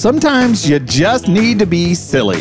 Sometimes 0.00 0.66
you 0.66 0.78
just 0.78 1.28
need 1.28 1.58
to 1.58 1.66
be 1.66 1.94
silly. 1.94 2.40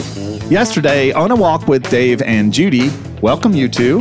Yesterday, 0.49 1.11
on 1.11 1.29
a 1.31 1.35
walk 1.35 1.67
with 1.67 1.89
Dave 1.89 2.21
and 2.21 2.53
Judy, 2.53 2.89
welcome 3.21 3.51
you 3.51 3.67
two, 3.67 3.99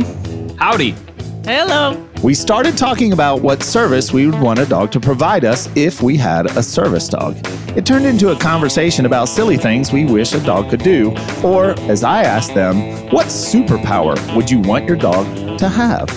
Howdy. 0.57 0.95
Hello. 1.43 2.07
we 2.23 2.33
started 2.33 2.77
talking 2.77 3.11
about 3.11 3.41
what 3.41 3.61
service 3.61 4.13
we 4.13 4.27
would 4.27 4.39
want 4.39 4.59
a 4.59 4.65
dog 4.65 4.93
to 4.93 5.01
provide 5.01 5.43
us 5.43 5.67
if 5.75 6.01
we 6.01 6.15
had 6.15 6.45
a 6.55 6.63
service 6.63 7.09
dog. 7.09 7.35
It 7.75 7.85
turned 7.85 8.05
into 8.05 8.31
a 8.31 8.39
conversation 8.39 9.05
about 9.05 9.27
silly 9.27 9.57
things 9.57 9.91
we 9.91 10.05
wish 10.05 10.33
a 10.33 10.39
dog 10.39 10.69
could 10.69 10.81
do, 10.81 11.13
or 11.43 11.71
as 11.91 12.01
I 12.01 12.23
asked 12.23 12.53
them, 12.53 13.09
what 13.09 13.25
superpower 13.25 14.15
would 14.37 14.49
you 14.49 14.61
want 14.61 14.87
your 14.87 14.95
dog 14.95 15.59
to 15.59 15.67
have? 15.67 16.07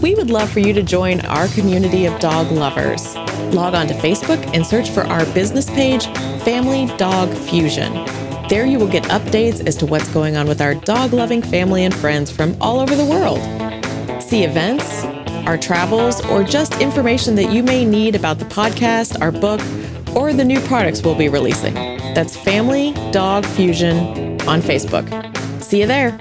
We 0.00 0.14
would 0.14 0.30
love 0.30 0.48
for 0.48 0.60
you 0.60 0.72
to 0.74 0.82
join 0.84 1.22
our 1.22 1.48
community 1.48 2.06
of 2.06 2.20
dog 2.20 2.52
lovers. 2.52 3.17
Log 3.52 3.74
on 3.74 3.86
to 3.86 3.94
Facebook 3.94 4.38
and 4.54 4.66
search 4.66 4.90
for 4.90 5.02
our 5.04 5.24
business 5.32 5.70
page, 5.70 6.06
Family 6.42 6.86
Dog 6.98 7.32
Fusion. 7.34 7.92
There 8.48 8.66
you 8.66 8.78
will 8.78 8.88
get 8.88 9.04
updates 9.04 9.66
as 9.66 9.74
to 9.76 9.86
what's 9.86 10.08
going 10.08 10.36
on 10.36 10.46
with 10.46 10.60
our 10.60 10.74
dog 10.74 11.12
loving 11.12 11.40
family 11.40 11.84
and 11.84 11.94
friends 11.94 12.30
from 12.30 12.56
all 12.60 12.78
over 12.78 12.94
the 12.94 13.04
world. 13.04 13.40
See 14.22 14.44
events, 14.44 15.04
our 15.46 15.56
travels, 15.56 16.24
or 16.26 16.44
just 16.44 16.80
information 16.80 17.34
that 17.36 17.50
you 17.52 17.62
may 17.62 17.84
need 17.84 18.14
about 18.14 18.38
the 18.38 18.44
podcast, 18.44 19.20
our 19.22 19.32
book, 19.32 19.60
or 20.14 20.32
the 20.34 20.44
new 20.44 20.60
products 20.60 21.02
we'll 21.02 21.14
be 21.14 21.28
releasing. 21.28 21.74
That's 21.74 22.36
Family 22.36 22.92
Dog 23.12 23.46
Fusion 23.46 24.40
on 24.42 24.60
Facebook. 24.60 25.08
See 25.62 25.80
you 25.80 25.86
there. 25.86 26.18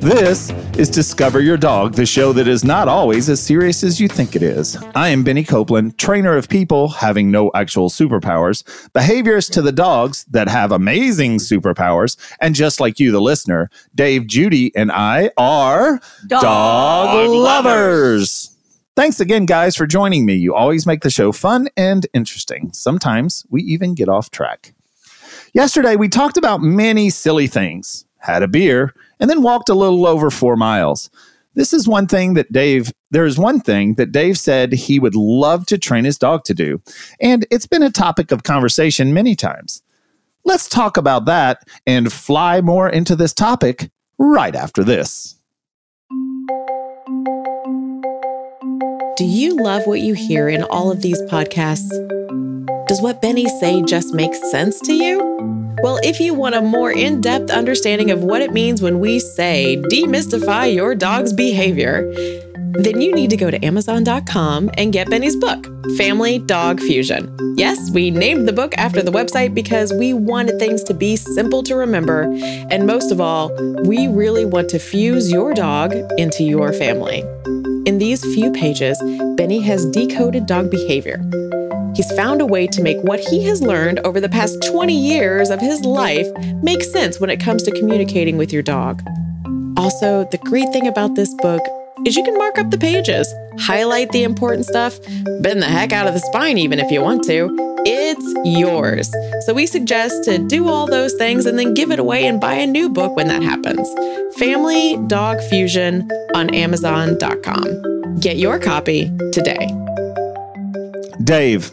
This 0.00 0.52
is 0.78 0.88
Discover 0.88 1.40
Your 1.40 1.56
Dog, 1.56 1.94
the 1.94 2.06
show 2.06 2.32
that 2.32 2.48
is 2.48 2.64
not 2.64 2.88
always 2.88 3.28
as 3.28 3.40
serious 3.40 3.82
as 3.82 4.00
you 4.00 4.08
think 4.08 4.34
it 4.36 4.42
is. 4.42 4.76
I 4.94 5.08
am 5.08 5.22
Benny 5.22 5.44
Copeland, 5.44 5.98
trainer 5.98 6.36
of 6.36 6.48
people 6.48 6.88
having 6.88 7.30
no 7.30 7.50
actual 7.54 7.88
superpowers, 7.88 8.62
behaviorist 8.92 9.52
to 9.52 9.62
the 9.62 9.72
dogs 9.72 10.24
that 10.30 10.48
have 10.48 10.72
amazing 10.72 11.36
superpowers, 11.36 12.16
and 12.40 12.54
just 12.54 12.80
like 12.80 12.98
you, 12.98 13.12
the 13.12 13.20
listener, 13.20 13.70
Dave, 13.94 14.26
Judy, 14.26 14.74
and 14.74 14.90
I 14.90 15.30
are 15.36 16.00
dog, 16.26 17.28
lovers. 17.28 18.56
Thanks 18.96 19.20
again, 19.20 19.46
guys, 19.46 19.76
for 19.76 19.86
joining 19.86 20.26
me. 20.26 20.34
You 20.34 20.54
always 20.54 20.86
make 20.86 21.02
the 21.02 21.10
show 21.10 21.32
fun 21.32 21.68
and 21.76 22.06
interesting. 22.12 22.72
Sometimes 22.72 23.46
we 23.50 23.62
even 23.62 23.94
get 23.94 24.08
off 24.08 24.30
track. 24.30 24.74
Yesterday, 25.52 25.96
we 25.96 26.08
talked 26.08 26.36
about 26.36 26.62
many 26.62 27.10
silly 27.10 27.46
things, 27.46 28.04
had 28.18 28.42
a 28.42 28.48
beer, 28.48 28.94
and 29.20 29.30
then 29.30 29.42
walked 29.42 29.68
a 29.68 29.74
little 29.74 30.06
over 30.06 30.30
four 30.30 30.56
miles. 30.56 31.10
This 31.54 31.72
is 31.72 31.86
one 31.86 32.06
thing 32.06 32.34
that 32.34 32.52
Dave, 32.52 32.92
there 33.10 33.26
is 33.26 33.38
one 33.38 33.60
thing 33.60 33.94
that 33.94 34.12
Dave 34.12 34.38
said 34.38 34.72
he 34.72 34.98
would 34.98 35.14
love 35.14 35.66
to 35.66 35.78
train 35.78 36.04
his 36.04 36.16
dog 36.16 36.44
to 36.44 36.54
do. 36.54 36.80
And 37.20 37.46
it's 37.50 37.66
been 37.66 37.82
a 37.82 37.90
topic 37.90 38.30
of 38.30 38.44
conversation 38.44 39.12
many 39.12 39.34
times. 39.34 39.82
Let's 40.44 40.68
talk 40.68 40.96
about 40.96 41.26
that 41.26 41.68
and 41.86 42.12
fly 42.12 42.60
more 42.60 42.88
into 42.88 43.14
this 43.14 43.34
topic 43.34 43.90
right 44.18 44.54
after 44.54 44.84
this. 44.84 45.36
Do 49.16 49.26
you 49.26 49.56
love 49.56 49.86
what 49.86 50.00
you 50.00 50.14
hear 50.14 50.48
in 50.48 50.62
all 50.64 50.90
of 50.90 51.02
these 51.02 51.20
podcasts? 51.22 51.90
Does 52.86 53.02
what 53.02 53.20
Benny 53.20 53.48
say 53.60 53.82
just 53.82 54.14
make 54.14 54.34
sense 54.34 54.80
to 54.80 54.94
you? 54.94 55.59
Well, 55.82 55.98
if 56.02 56.20
you 56.20 56.34
want 56.34 56.54
a 56.54 56.60
more 56.60 56.92
in 56.92 57.22
depth 57.22 57.50
understanding 57.50 58.10
of 58.10 58.22
what 58.22 58.42
it 58.42 58.52
means 58.52 58.82
when 58.82 59.00
we 59.00 59.18
say 59.18 59.76
demystify 59.90 60.74
your 60.74 60.94
dog's 60.94 61.32
behavior, 61.32 62.02
then 62.72 63.00
you 63.00 63.14
need 63.14 63.30
to 63.30 63.36
go 63.36 63.50
to 63.50 63.64
Amazon.com 63.64 64.70
and 64.74 64.92
get 64.92 65.08
Benny's 65.08 65.36
book, 65.36 65.66
Family 65.96 66.38
Dog 66.38 66.80
Fusion. 66.80 67.34
Yes, 67.56 67.90
we 67.90 68.10
named 68.10 68.46
the 68.46 68.52
book 68.52 68.74
after 68.76 69.02
the 69.02 69.10
website 69.10 69.54
because 69.54 69.92
we 69.94 70.12
wanted 70.12 70.58
things 70.58 70.84
to 70.84 70.94
be 70.94 71.16
simple 71.16 71.62
to 71.62 71.74
remember. 71.74 72.22
And 72.70 72.86
most 72.86 73.10
of 73.10 73.20
all, 73.20 73.50
we 73.84 74.06
really 74.06 74.44
want 74.44 74.68
to 74.70 74.78
fuse 74.78 75.32
your 75.32 75.54
dog 75.54 75.94
into 76.18 76.44
your 76.44 76.74
family. 76.74 77.20
In 77.86 77.96
these 77.96 78.22
few 78.34 78.52
pages, 78.52 79.00
Benny 79.36 79.60
has 79.60 79.86
decoded 79.86 80.44
dog 80.44 80.70
behavior. 80.70 81.20
He's 82.00 82.12
found 82.12 82.40
a 82.40 82.46
way 82.46 82.66
to 82.66 82.82
make 82.82 82.96
what 83.02 83.20
he 83.20 83.44
has 83.44 83.60
learned 83.60 83.98
over 84.06 84.22
the 84.22 84.28
past 84.30 84.66
20 84.66 84.98
years 84.98 85.50
of 85.50 85.60
his 85.60 85.84
life 85.84 86.26
make 86.62 86.82
sense 86.82 87.20
when 87.20 87.28
it 87.28 87.40
comes 87.40 87.62
to 87.64 87.70
communicating 87.72 88.38
with 88.38 88.54
your 88.54 88.62
dog. 88.62 89.02
Also, 89.76 90.26
the 90.30 90.38
great 90.38 90.72
thing 90.72 90.86
about 90.86 91.14
this 91.14 91.34
book 91.34 91.60
is 92.06 92.16
you 92.16 92.24
can 92.24 92.38
mark 92.38 92.56
up 92.56 92.70
the 92.70 92.78
pages, 92.78 93.30
highlight 93.58 94.10
the 94.12 94.22
important 94.22 94.64
stuff, 94.64 94.98
bend 95.42 95.60
the 95.60 95.66
heck 95.66 95.92
out 95.92 96.06
of 96.06 96.14
the 96.14 96.20
spine 96.20 96.56
even 96.56 96.78
if 96.78 96.90
you 96.90 97.02
want 97.02 97.22
to. 97.24 97.50
It's 97.84 98.58
yours. 98.58 99.12
So 99.44 99.52
we 99.52 99.66
suggest 99.66 100.24
to 100.24 100.38
do 100.38 100.70
all 100.70 100.86
those 100.86 101.12
things 101.12 101.44
and 101.44 101.58
then 101.58 101.74
give 101.74 101.90
it 101.90 101.98
away 101.98 102.24
and 102.24 102.40
buy 102.40 102.54
a 102.54 102.66
new 102.66 102.88
book 102.88 103.14
when 103.14 103.28
that 103.28 103.42
happens. 103.42 103.86
Family 104.38 104.96
Dog 105.06 105.38
Fusion 105.50 106.08
on 106.34 106.54
Amazon.com. 106.54 108.20
Get 108.20 108.38
your 108.38 108.58
copy 108.58 109.10
today. 109.32 109.68
Dave, 111.22 111.70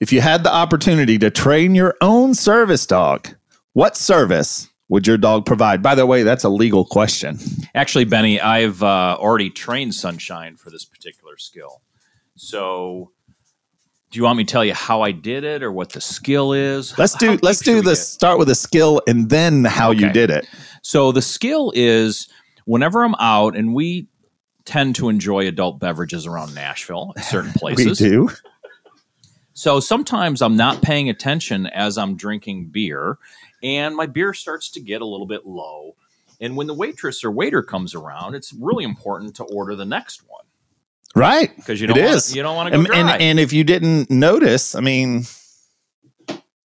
if 0.00 0.12
you 0.12 0.20
had 0.20 0.42
the 0.42 0.52
opportunity 0.52 1.18
to 1.18 1.30
train 1.30 1.74
your 1.74 1.94
own 2.00 2.34
service 2.34 2.86
dog, 2.86 3.28
what 3.74 3.96
service 3.96 4.68
would 4.88 5.06
your 5.06 5.18
dog 5.18 5.46
provide? 5.46 5.82
By 5.82 5.94
the 5.94 6.06
way, 6.06 6.22
that's 6.22 6.42
a 6.42 6.48
legal 6.48 6.84
question. 6.84 7.38
Actually, 7.74 8.06
Benny, 8.06 8.40
I've 8.40 8.82
uh, 8.82 9.16
already 9.20 9.50
trained 9.50 9.94
Sunshine 9.94 10.56
for 10.56 10.70
this 10.70 10.84
particular 10.84 11.36
skill. 11.36 11.82
So, 12.34 13.12
do 14.10 14.18
you 14.18 14.24
want 14.24 14.38
me 14.38 14.44
to 14.44 14.50
tell 14.50 14.64
you 14.64 14.74
how 14.74 15.02
I 15.02 15.12
did 15.12 15.44
it 15.44 15.62
or 15.62 15.70
what 15.70 15.92
the 15.92 16.00
skill 16.00 16.52
is? 16.52 16.98
Let's 16.98 17.14
do 17.14 17.32
deep 17.32 17.42
let's 17.44 17.60
do 17.60 17.80
the 17.82 17.94
start 17.94 18.38
with 18.38 18.48
a 18.48 18.56
skill 18.56 19.00
and 19.06 19.30
then 19.30 19.64
how 19.64 19.92
you 19.92 20.10
did 20.10 20.30
it. 20.30 20.48
So, 20.82 21.12
the 21.12 21.22
skill 21.22 21.72
is 21.76 22.28
whenever 22.64 23.04
I'm 23.04 23.14
out, 23.16 23.54
and 23.54 23.74
we 23.74 24.08
tend 24.64 24.94
to 24.96 25.08
enjoy 25.08 25.46
adult 25.46 25.78
beverages 25.78 26.26
around 26.26 26.54
Nashville 26.54 27.12
at 27.16 27.24
certain 27.24 27.52
places. 27.56 28.00
We 28.00 28.08
do. 28.08 28.30
So 29.60 29.78
sometimes 29.78 30.40
I'm 30.40 30.56
not 30.56 30.80
paying 30.80 31.10
attention 31.10 31.66
as 31.66 31.98
I'm 31.98 32.16
drinking 32.16 32.68
beer, 32.68 33.18
and 33.62 33.94
my 33.94 34.06
beer 34.06 34.32
starts 34.32 34.70
to 34.70 34.80
get 34.80 35.02
a 35.02 35.04
little 35.04 35.26
bit 35.26 35.44
low. 35.46 35.96
And 36.40 36.56
when 36.56 36.66
the 36.66 36.72
waitress 36.72 37.22
or 37.22 37.30
waiter 37.30 37.62
comes 37.62 37.94
around, 37.94 38.34
it's 38.34 38.54
really 38.54 38.84
important 38.84 39.36
to 39.36 39.44
order 39.44 39.76
the 39.76 39.84
next 39.84 40.22
one 40.26 40.44
Right. 41.14 41.54
because 41.54 41.78
you 41.78 41.86
don't 41.88 41.98
wanna, 41.98 42.20
you 42.30 42.42
don't 42.42 42.56
want 42.56 42.66
to 42.68 42.70
go 42.70 42.76
And, 42.78 42.86
dry. 42.86 42.98
and 43.12 43.22
and 43.22 43.38
if 43.38 43.52
you 43.52 43.62
didn't 43.62 44.10
notice, 44.10 44.74
I 44.74 44.80
mean 44.80 45.26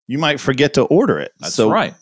you 0.07 0.19
might 0.19 0.39
forget 0.39 0.75
to 0.75 0.83
order 0.83 1.19
it. 1.19 1.33
That's 1.41 1.55
so 1.55 1.71
right. 1.71 1.95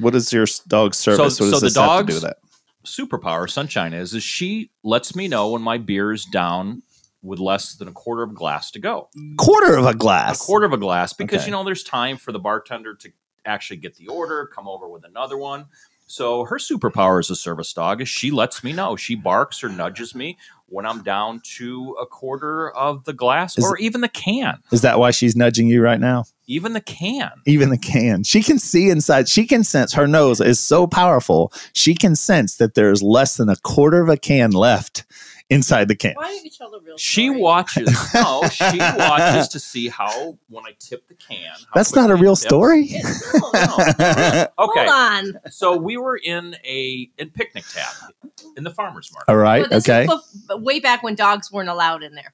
what 0.00 0.16
is 0.16 0.32
your 0.32 0.46
dog's 0.66 0.98
service? 0.98 1.36
So- 1.36 1.44
what 1.44 1.50
does 1.52 1.60
so 1.60 1.60
the 1.60 1.66
this 1.66 1.76
have 1.76 1.84
to 1.84 2.06
dogs- 2.06 2.08
do 2.08 2.14
with 2.14 2.22
that? 2.24 2.38
Superpower 2.84 3.48
Sunshine 3.48 3.94
is 3.94 4.12
is 4.14 4.24
she 4.24 4.70
lets 4.82 5.14
me 5.14 5.28
know 5.28 5.50
when 5.52 5.62
my 5.62 5.78
beer 5.78 6.10
is 6.12 6.24
down 6.24 6.82
with 7.24 7.38
less 7.40 7.74
than 7.76 7.88
a 7.88 7.92
quarter 7.92 8.22
of 8.22 8.30
a 8.30 8.34
glass 8.34 8.70
to 8.72 8.78
go. 8.78 9.08
Quarter 9.38 9.76
of 9.76 9.86
a 9.86 9.94
glass. 9.94 10.40
A 10.40 10.44
quarter 10.44 10.66
of 10.66 10.72
a 10.72 10.76
glass 10.78 11.12
because 11.12 11.40
Okay. 11.40 11.46
you 11.46 11.52
know 11.52 11.64
there's 11.64 11.82
time 11.82 12.16
for 12.18 12.32
the 12.32 12.38
bartender 12.38 12.94
to 12.94 13.10
actually 13.46 13.78
get 13.78 13.96
the 13.96 14.06
order, 14.08 14.46
come 14.54 14.68
over 14.68 14.88
with 14.88 15.04
another 15.04 15.36
one. 15.36 15.66
So 16.06 16.44
her 16.44 16.56
superpower 16.58 17.18
as 17.18 17.30
a 17.30 17.36
service 17.36 17.72
dog 17.72 18.02
is 18.02 18.08
she 18.10 18.30
lets 18.30 18.62
me 18.62 18.74
know. 18.74 18.94
She 18.94 19.14
barks 19.14 19.64
or 19.64 19.70
nudges 19.70 20.14
me 20.14 20.36
when 20.66 20.84
I'm 20.84 21.02
down 21.02 21.40
to 21.56 21.96
a 22.00 22.04
quarter 22.04 22.70
of 22.72 23.04
the 23.04 23.14
glass 23.14 23.56
Is- 23.56 23.64
or 23.64 23.78
even 23.78 24.02
the 24.02 24.08
can. 24.08 24.58
Is 24.70 24.82
that 24.82 24.98
why 24.98 25.10
she's 25.12 25.34
nudging 25.34 25.66
you 25.66 25.80
right 25.82 25.98
now? 26.00 26.24
Even 26.46 26.74
the 26.74 26.80
can. 26.82 27.30
Even 27.46 27.70
the 27.70 27.78
can. 27.78 28.22
She 28.22 28.42
can 28.42 28.58
see 28.58 28.90
inside. 28.90 29.30
She 29.30 29.46
can 29.46 29.64
sense 29.64 29.94
her 29.94 30.06
nose 30.06 30.42
is 30.42 30.60
so 30.60 30.86
powerful. 30.86 31.50
She 31.72 31.94
can 31.94 32.14
sense 32.16 32.56
that 32.56 32.74
there's 32.74 33.02
less 33.02 33.38
than 33.38 33.48
a 33.48 33.56
quarter 33.56 34.02
of 34.02 34.10
a 34.10 34.18
can 34.18 34.50
left 34.50 35.04
inside 35.50 35.88
the 35.88 35.94
can. 35.94 36.14
Why 36.14 36.28
don't 36.28 36.44
you 36.44 36.50
tell 36.50 36.70
the 36.70 36.80
real 36.80 36.96
She 36.96 37.26
story? 37.28 37.40
watches. 37.40 38.10
No, 38.14 38.42
she 38.48 38.78
watches 38.78 39.48
to 39.48 39.58
see 39.60 39.88
how 39.88 40.38
when 40.48 40.64
I 40.66 40.72
tip 40.78 41.06
the 41.08 41.14
can. 41.14 41.52
That's 41.74 41.94
not 41.94 42.10
a 42.10 42.14
real 42.16 42.32
it 42.32 42.36
tips. 42.36 42.42
story. 42.46 42.88
No, 42.92 43.40
no. 43.98 44.46
Okay, 44.58 44.86
Hold 44.86 44.88
on. 44.88 45.40
so 45.50 45.76
we 45.76 45.96
were 45.96 46.16
in 46.16 46.56
a 46.64 47.10
in 47.18 47.30
picnic 47.30 47.64
tab 47.72 48.12
in 48.56 48.64
the 48.64 48.70
farmers 48.70 49.10
market. 49.12 49.30
All 49.30 49.36
right. 49.36 49.60
Well, 49.62 49.70
this 49.70 49.88
okay. 49.88 50.06
was 50.06 50.46
bef- 50.48 50.62
way 50.62 50.80
back 50.80 51.02
when 51.02 51.14
dogs 51.14 51.50
weren't 51.52 51.68
allowed 51.68 52.02
in 52.02 52.14
there. 52.14 52.32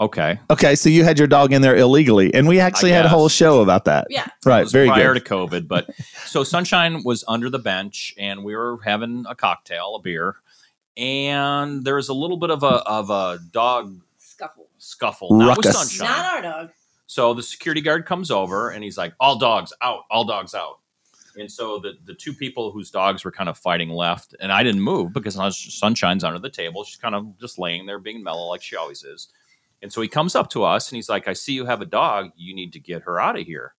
Okay. 0.00 0.38
Okay, 0.48 0.76
so 0.76 0.88
you 0.88 1.02
had 1.02 1.18
your 1.18 1.26
dog 1.26 1.52
in 1.52 1.60
there 1.60 1.76
illegally, 1.76 2.32
and 2.32 2.46
we 2.46 2.60
actually 2.60 2.92
had 2.92 3.04
a 3.04 3.08
whole 3.08 3.28
show 3.28 3.62
about 3.62 3.84
that. 3.86 4.06
Yeah. 4.10 4.28
Right, 4.44 4.60
It 4.60 4.64
was 4.64 4.72
very 4.72 4.86
prior 4.86 5.12
good. 5.12 5.24
to 5.24 5.34
COVID, 5.34 5.66
but 5.66 5.90
so 6.24 6.44
Sunshine 6.44 7.02
was 7.04 7.24
under 7.26 7.50
the 7.50 7.58
bench, 7.58 8.14
and 8.16 8.44
we 8.44 8.54
were 8.54 8.78
having 8.84 9.24
a 9.28 9.34
cocktail, 9.34 9.96
a 9.96 10.00
beer, 10.00 10.36
and 10.98 11.84
there 11.84 11.94
was 11.94 12.08
a 12.08 12.14
little 12.14 12.36
bit 12.36 12.50
of 12.50 12.62
a 12.64 12.82
of 12.86 13.08
a 13.08 13.38
dog 13.52 14.00
Scuffle. 14.18 14.68
scuffle, 14.78 15.28
not 15.32 15.56
with 15.56 15.72
Sunshine. 15.72 16.08
Not 16.08 16.34
our 16.34 16.42
dog. 16.42 16.70
So 17.06 17.32
the 17.32 17.42
security 17.42 17.80
guard 17.80 18.04
comes 18.04 18.30
over 18.30 18.70
and 18.70 18.84
he's 18.84 18.98
like, 18.98 19.14
"All 19.20 19.38
dogs 19.38 19.72
out! 19.80 20.02
All 20.10 20.24
dogs 20.24 20.54
out!" 20.54 20.80
And 21.36 21.50
so 21.50 21.78
the 21.78 21.94
the 22.04 22.14
two 22.14 22.34
people 22.34 22.72
whose 22.72 22.90
dogs 22.90 23.24
were 23.24 23.30
kind 23.30 23.48
of 23.48 23.56
fighting 23.56 23.90
left, 23.90 24.34
and 24.40 24.52
I 24.52 24.62
didn't 24.62 24.82
move 24.82 25.12
because 25.12 25.36
Sunshine's 25.36 26.24
under 26.24 26.38
the 26.38 26.50
table. 26.50 26.84
She's 26.84 26.98
kind 26.98 27.14
of 27.14 27.38
just 27.38 27.58
laying 27.58 27.86
there, 27.86 27.98
being 27.98 28.22
mellow 28.22 28.48
like 28.48 28.62
she 28.62 28.76
always 28.76 29.04
is. 29.04 29.28
And 29.80 29.92
so 29.92 30.00
he 30.02 30.08
comes 30.08 30.34
up 30.34 30.50
to 30.50 30.64
us 30.64 30.90
and 30.90 30.96
he's 30.96 31.08
like, 31.08 31.28
"I 31.28 31.32
see 31.32 31.52
you 31.52 31.64
have 31.64 31.80
a 31.80 31.86
dog. 31.86 32.32
You 32.36 32.54
need 32.54 32.72
to 32.72 32.80
get 32.80 33.02
her 33.02 33.20
out 33.20 33.38
of 33.38 33.46
here." 33.46 33.74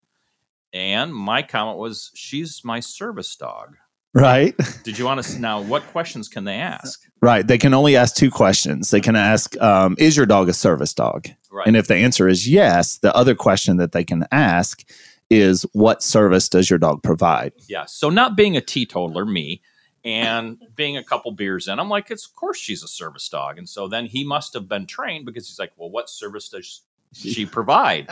And 0.71 1.13
my 1.13 1.41
comment 1.41 1.77
was, 1.77 2.11
"She's 2.15 2.63
my 2.63 2.79
service 2.79 3.35
dog." 3.35 3.75
Right, 4.13 4.55
Did 4.83 4.97
you 4.97 5.05
want 5.05 5.23
to 5.23 5.39
now? 5.39 5.61
What 5.61 5.83
questions 5.83 6.27
can 6.27 6.43
they 6.43 6.55
ask? 6.55 6.99
right. 7.21 7.45
They 7.45 7.57
can 7.57 7.73
only 7.73 7.95
ask 7.95 8.15
two 8.15 8.31
questions. 8.31 8.89
They 8.89 9.01
can 9.01 9.15
ask, 9.15 9.55
um, 9.61 9.95
"Is 9.99 10.17
your 10.17 10.25
dog 10.25 10.49
a 10.49 10.53
service 10.53 10.93
dog?" 10.93 11.27
Right. 11.51 11.67
And 11.67 11.77
if 11.77 11.87
the 11.87 11.95
answer 11.95 12.27
is 12.27 12.49
yes, 12.49 12.97
the 12.97 13.15
other 13.15 13.35
question 13.35 13.77
that 13.77 13.91
they 13.91 14.03
can 14.03 14.25
ask 14.31 14.83
is, 15.29 15.63
"What 15.73 16.01
service 16.01 16.49
does 16.49 16.71
your 16.71 16.79
dog 16.79 17.03
provide?" 17.03 17.53
Yeah. 17.67 17.85
So 17.85 18.09
not 18.09 18.35
being 18.35 18.57
a 18.57 18.61
teetotaler, 18.61 19.25
me, 19.25 19.61
and 20.03 20.57
being 20.75 20.97
a 20.97 21.03
couple 21.03 21.31
beers 21.31 21.67
in, 21.67 21.79
I'm 21.79 21.89
like, 21.89 22.09
it's 22.09 22.25
of 22.25 22.35
course 22.35 22.57
she's 22.57 22.83
a 22.83 22.87
service 22.87 23.27
dog. 23.29 23.57
And 23.57 23.69
so 23.69 23.87
then 23.87 24.05
he 24.05 24.23
must 24.23 24.53
have 24.53 24.67
been 24.67 24.87
trained 24.87 25.25
because 25.25 25.47
he's 25.47 25.59
like, 25.59 25.73
well, 25.77 25.89
what 25.89 26.09
service 26.09 26.49
does 26.49 26.81
she 27.13 27.45
provide? 27.45 28.07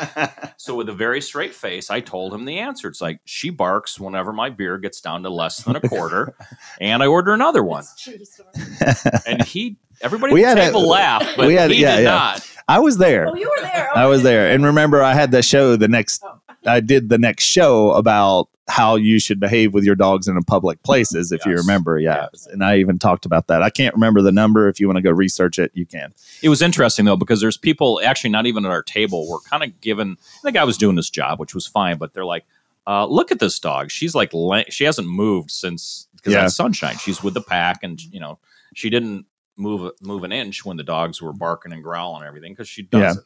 so 0.58 0.76
with 0.76 0.90
a 0.90 0.94
very 0.94 1.22
straight 1.22 1.54
face, 1.54 1.90
I 1.90 2.00
told 2.00 2.34
him 2.34 2.46
the 2.46 2.60
answer. 2.60 2.88
It's 2.88 3.02
like 3.02 3.20
she 3.26 3.50
barks 3.50 4.00
whenever 4.00 4.34
my 4.34 4.50
beer 4.50 4.78
gets 4.78 5.02
down 5.02 5.24
to 5.24 5.30
less 5.30 5.58
than 5.64 5.76
a 5.76 5.82
quarter, 5.82 6.36
and 6.82 7.04
I 7.04 7.08
order 7.08 7.34
another 7.34 7.64
one. 7.64 7.82
It's 7.84 8.08
a 8.08 8.12
true 8.12 8.26
story. 8.26 9.22
And 9.28 9.44
he, 9.44 9.78
everybody 10.02 10.34
We 10.34 10.44
at 10.46 10.56
the 10.56 10.62
had 10.62 10.70
a- 10.70 10.74
table 10.74 10.88
laughed, 10.88 11.38
but 11.38 11.48
we 11.48 11.54
had- 11.54 11.72
he 11.72 11.82
yeah, 11.82 11.98
did 11.98 12.04
yeah. 12.04 12.10
not. 12.12 12.54
I 12.68 12.80
was 12.80 12.98
there. 12.98 13.28
Oh, 13.28 13.36
you 13.36 13.48
were 13.48 13.62
there. 13.64 13.90
I 13.96 14.08
was 14.08 14.24
there, 14.24 14.52
and 14.52 14.66
remember, 14.66 15.02
I 15.02 15.14
had 15.14 15.32
the 15.32 15.42
show 15.42 15.76
the 15.76 15.88
next. 15.88 16.22
Oh. 16.26 16.40
I 16.66 16.82
did 16.82 17.08
the 17.08 17.18
next 17.18 17.46
show 17.46 17.92
about 17.92 18.50
how 18.70 18.96
you 18.96 19.18
should 19.20 19.40
behave 19.40 19.74
with 19.74 19.84
your 19.86 19.96
dogs 19.96 20.28
in 20.28 20.36
a 20.36 20.42
public 20.42 20.84
places, 20.84 21.32
if 21.32 21.46
you 21.46 21.54
remember. 21.54 21.98
Yeah, 22.00 22.28
Yes. 22.34 22.48
and 22.52 22.64
I 22.64 22.78
even 22.80 23.00
talked 23.00 23.26
about 23.26 23.48
that. 23.48 23.64
I 23.64 23.70
can't 23.70 23.96
remember 23.96 24.22
the 24.22 24.32
number. 24.32 24.68
If 24.68 24.80
you 24.80 24.88
want 24.88 24.98
to 24.98 25.02
go 25.02 25.12
research 25.12 25.58
it, 25.58 25.72
you 25.74 25.86
can. 25.86 26.14
It 26.44 26.50
was 26.50 26.62
interesting 26.62 27.06
though 27.06 27.16
because 27.16 27.40
there's 27.40 27.56
people 27.58 28.02
actually 28.04 28.30
not 28.32 28.46
even 28.46 28.66
at 28.66 28.72
our 28.72 28.84
table 28.84 29.30
were 29.30 29.40
kind 29.42 29.64
of 29.64 29.80
given. 29.80 30.18
The 30.44 30.52
guy 30.52 30.64
was 30.66 30.78
doing 30.78 30.98
his 30.98 31.10
job, 31.10 31.40
which 31.40 31.56
was 31.56 31.66
fine, 31.66 31.98
but 31.98 32.14
they're 32.14 32.26
like, 32.26 32.46
uh, 32.86 33.06
"Look 33.06 33.32
at 33.32 33.40
this 33.40 33.58
dog. 33.60 33.90
She's 33.90 34.14
like 34.14 34.34
she 34.70 34.84
hasn't 34.84 35.08
moved 35.08 35.50
since 35.52 36.08
because 36.18 36.34
Yeah. 36.34 36.42
that's 36.42 36.56
sunshine. 36.56 36.98
She's 36.98 37.24
with 37.24 37.36
the 37.36 37.42
pack, 37.42 37.80
and 37.84 38.02
you 38.02 38.20
know 38.20 38.38
she 38.76 38.90
didn't 38.90 39.26
move 39.56 39.92
move 40.02 40.24
an 40.26 40.32
inch 40.34 40.66
when 40.66 40.76
the 40.78 40.84
dogs 40.84 41.22
were 41.22 41.34
barking 41.34 41.72
and 41.72 41.82
growling 41.84 42.18
and 42.22 42.28
everything 42.28 42.52
because 42.52 42.68
she 42.68 42.82
Yeah. 42.92 43.00
doesn't. 43.00 43.26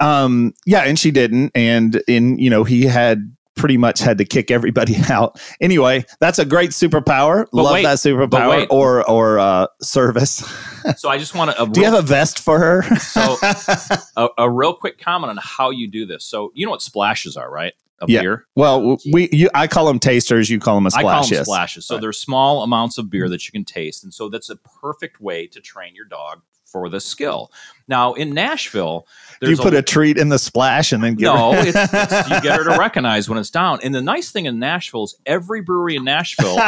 Um, 0.00 0.52
yeah, 0.66 0.80
and 0.80 0.98
she 0.98 1.10
didn't, 1.10 1.52
and 1.54 2.02
in 2.06 2.38
you 2.38 2.50
know 2.50 2.64
he 2.64 2.82
had 2.82 3.35
pretty 3.56 3.76
much 3.76 3.98
had 4.00 4.18
to 4.18 4.24
kick 4.24 4.50
everybody 4.50 4.96
out. 5.10 5.40
Anyway, 5.60 6.04
that's 6.20 6.38
a 6.38 6.44
great 6.44 6.70
superpower. 6.70 7.46
But 7.52 7.62
Love 7.62 7.72
wait, 7.74 7.82
that 7.84 7.98
superpower 7.98 8.66
or 8.70 9.08
or 9.08 9.38
uh, 9.38 9.66
service. 9.82 10.44
So 10.98 11.08
I 11.08 11.18
just 11.18 11.34
want 11.34 11.56
to. 11.56 11.66
Do 11.66 11.80
you 11.80 11.86
have 11.86 11.98
a 11.98 12.02
vest 12.02 12.38
for 12.38 12.60
her? 12.60 12.82
so 13.00 13.36
a, 14.16 14.28
a 14.38 14.48
real 14.48 14.72
quick 14.72 15.00
comment 15.00 15.30
on 15.30 15.38
how 15.42 15.70
you 15.70 15.88
do 15.90 16.06
this? 16.06 16.24
So 16.24 16.52
you 16.54 16.64
know 16.64 16.70
what 16.70 16.80
splashes 16.80 17.36
are, 17.36 17.50
right? 17.50 17.72
Of 18.00 18.08
Yeah. 18.08 18.20
beer. 18.20 18.46
well, 18.54 18.98
we 19.12 19.28
you 19.32 19.50
I 19.52 19.66
call 19.66 19.86
them 19.86 19.98
tasters. 19.98 20.48
You 20.48 20.60
call 20.60 20.76
them 20.76 20.86
a 20.86 20.88
I 20.88 20.90
splash. 20.90 21.02
call 21.02 21.22
them 21.24 21.32
yes. 21.32 21.46
splashes. 21.46 21.86
So 21.86 21.96
Right. 21.96 22.02
they're 22.02 22.12
small 22.12 22.62
amounts 22.62 22.98
of 22.98 23.10
beer 23.10 23.28
that 23.28 23.44
you 23.46 23.50
can 23.52 23.64
taste, 23.64 24.04
and 24.04 24.14
so 24.14 24.28
that's 24.28 24.48
a 24.48 24.54
perfect 24.56 25.20
way 25.20 25.48
to 25.48 25.60
train 25.60 25.96
your 25.96 26.04
dog 26.04 26.42
for 26.66 26.88
the 26.88 27.00
skill. 27.00 27.50
Now 27.88 28.12
in 28.14 28.30
Nashville, 28.34 29.06
Do 29.40 29.50
you 29.50 29.56
put 29.56 29.74
a, 29.74 29.82
treat 29.82 30.18
in 30.18 30.28
the 30.28 30.38
splash 30.38 30.92
and 30.92 31.02
then 31.02 31.14
get 31.14 31.26
no, 31.26 31.52
her- 31.52 31.66
it's, 31.66 31.76
it's, 31.76 32.30
you 32.30 32.40
get 32.42 32.58
her 32.58 32.64
to 32.64 32.78
recognize 32.78 33.28
when 33.28 33.38
it's 33.38 33.50
down. 33.50 33.78
And 33.82 33.94
the 33.94 34.02
nice 34.02 34.30
thing 34.30 34.46
in 34.46 34.58
Nashville 34.58 35.04
is 35.04 35.16
every 35.24 35.62
brewery 35.62 35.96
in 35.96 36.04
Nashville, 36.04 36.58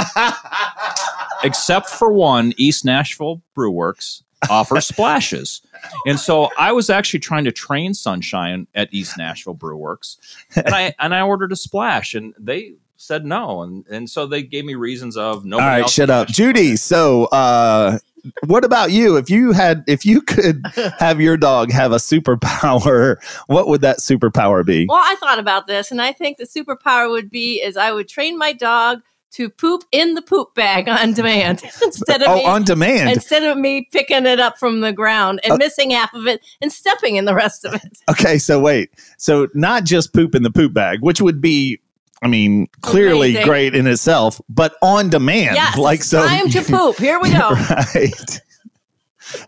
except 1.43 1.91
for 1.91 2.12
one, 2.12 2.55
East 2.56 2.85
Nashville 2.85 3.43
Brew 3.55 3.71
Works, 3.71 4.23
offers 4.49 4.87
splashes. 4.87 5.62
And 6.06 6.19
so 6.19 6.50
I 6.56 6.73
was 6.73 6.91
actually 6.91 7.21
trying 7.21 7.45
to 7.45 7.53
train 7.53 7.95
Sunshine 7.95 8.67
at 8.75 8.89
East 8.93 9.19
Nashville 9.19 9.55
Brew 9.55 9.77
Works, 9.77 10.17
and 10.56 10.69
I 10.69 10.95
and 10.99 11.15
I 11.15 11.23
ordered 11.23 11.53
a 11.53 11.56
splash, 11.56 12.15
and 12.15 12.35
they 12.39 12.75
said 12.99 13.25
no, 13.25 13.62
and 13.62 13.87
and 13.89 14.11
so 14.11 14.27
they 14.27 14.43
gave 14.43 14.65
me 14.65 14.75
reasons 14.75 15.17
of 15.17 15.45
no. 15.45 15.56
All 15.59 15.67
right, 15.67 15.89
shut 15.89 16.11
up, 16.11 16.29
Judy. 16.29 16.77
So, 16.77 17.25
uh, 17.27 17.99
what 18.47 18.65
about 18.65 18.91
you? 18.91 19.17
If 19.17 19.31
you 19.31 19.53
had, 19.53 19.85
if 19.87 20.05
you 20.05 20.21
could 20.21 20.62
have 20.99 21.21
your 21.21 21.37
dog 21.37 21.71
have 21.71 21.93
a 21.93 21.97
superpower, 21.97 23.17
what 23.47 23.69
would 23.69 23.81
that 23.83 23.99
superpower 23.99 24.67
be? 24.67 24.87
Well, 24.89 25.00
I 25.03 25.15
thought 25.17 25.39
about 25.39 25.67
this, 25.67 25.91
and 25.91 26.03
I 26.03 26.12
think 26.12 26.37
the 26.39 26.45
superpower 26.45 27.09
would 27.09 27.31
be 27.31 27.62
is 27.62 27.77
I 27.77 27.93
would 27.93 28.09
train 28.09 28.37
my 28.37 28.53
dog 28.53 29.00
to 29.31 29.50
poop 29.50 29.85
in 29.93 30.15
the 30.15 30.23
poop 30.23 30.55
bag 30.55 30.89
on 30.89 31.12
demand 31.12 31.62
instead 31.85 32.23
of 32.23 32.29
Oh, 32.29 32.37
me, 32.37 32.45
on 32.47 32.65
demand. 32.65 33.11
instead 33.11 33.45
of 33.45 33.59
me 33.59 33.87
picking 33.93 34.25
it 34.25 34.41
up 34.41 34.59
from 34.59 34.81
the 34.81 34.91
ground 34.93 35.39
and 35.45 35.53
Uh, 35.53 35.56
missing 35.59 35.91
half 35.91 36.15
of 36.15 36.27
it 36.27 36.41
and 36.62 36.73
stepping 36.73 37.17
in 37.17 37.27
the 37.27 37.35
rest 37.35 37.65
of 37.67 37.75
it. 37.75 37.99
Okay, 38.11 38.39
so 38.39 38.59
wait, 38.59 38.91
so 39.19 39.47
not 39.55 39.85
just 39.85 40.15
poop 40.15 40.35
in 40.35 40.43
the 40.45 40.50
poop 40.50 40.73
bag, 40.75 41.00
which 41.03 41.21
would 41.21 41.41
be. 41.41 41.79
I 42.23 42.26
mean, 42.29 42.67
clearly 42.81 43.31
Amazing. 43.31 43.47
great 43.47 43.75
in 43.75 43.87
itself, 43.87 44.41
but 44.49 44.75
on 44.82 45.09
demand. 45.09 45.55
Yes, 45.56 45.76
like 45.79 46.03
so. 46.03 46.26
time 46.26 46.49
to 46.50 46.62
poop. 46.62 46.97
Here 46.97 47.20
we 47.20 47.31
go. 47.31 47.50
right. 47.94 48.41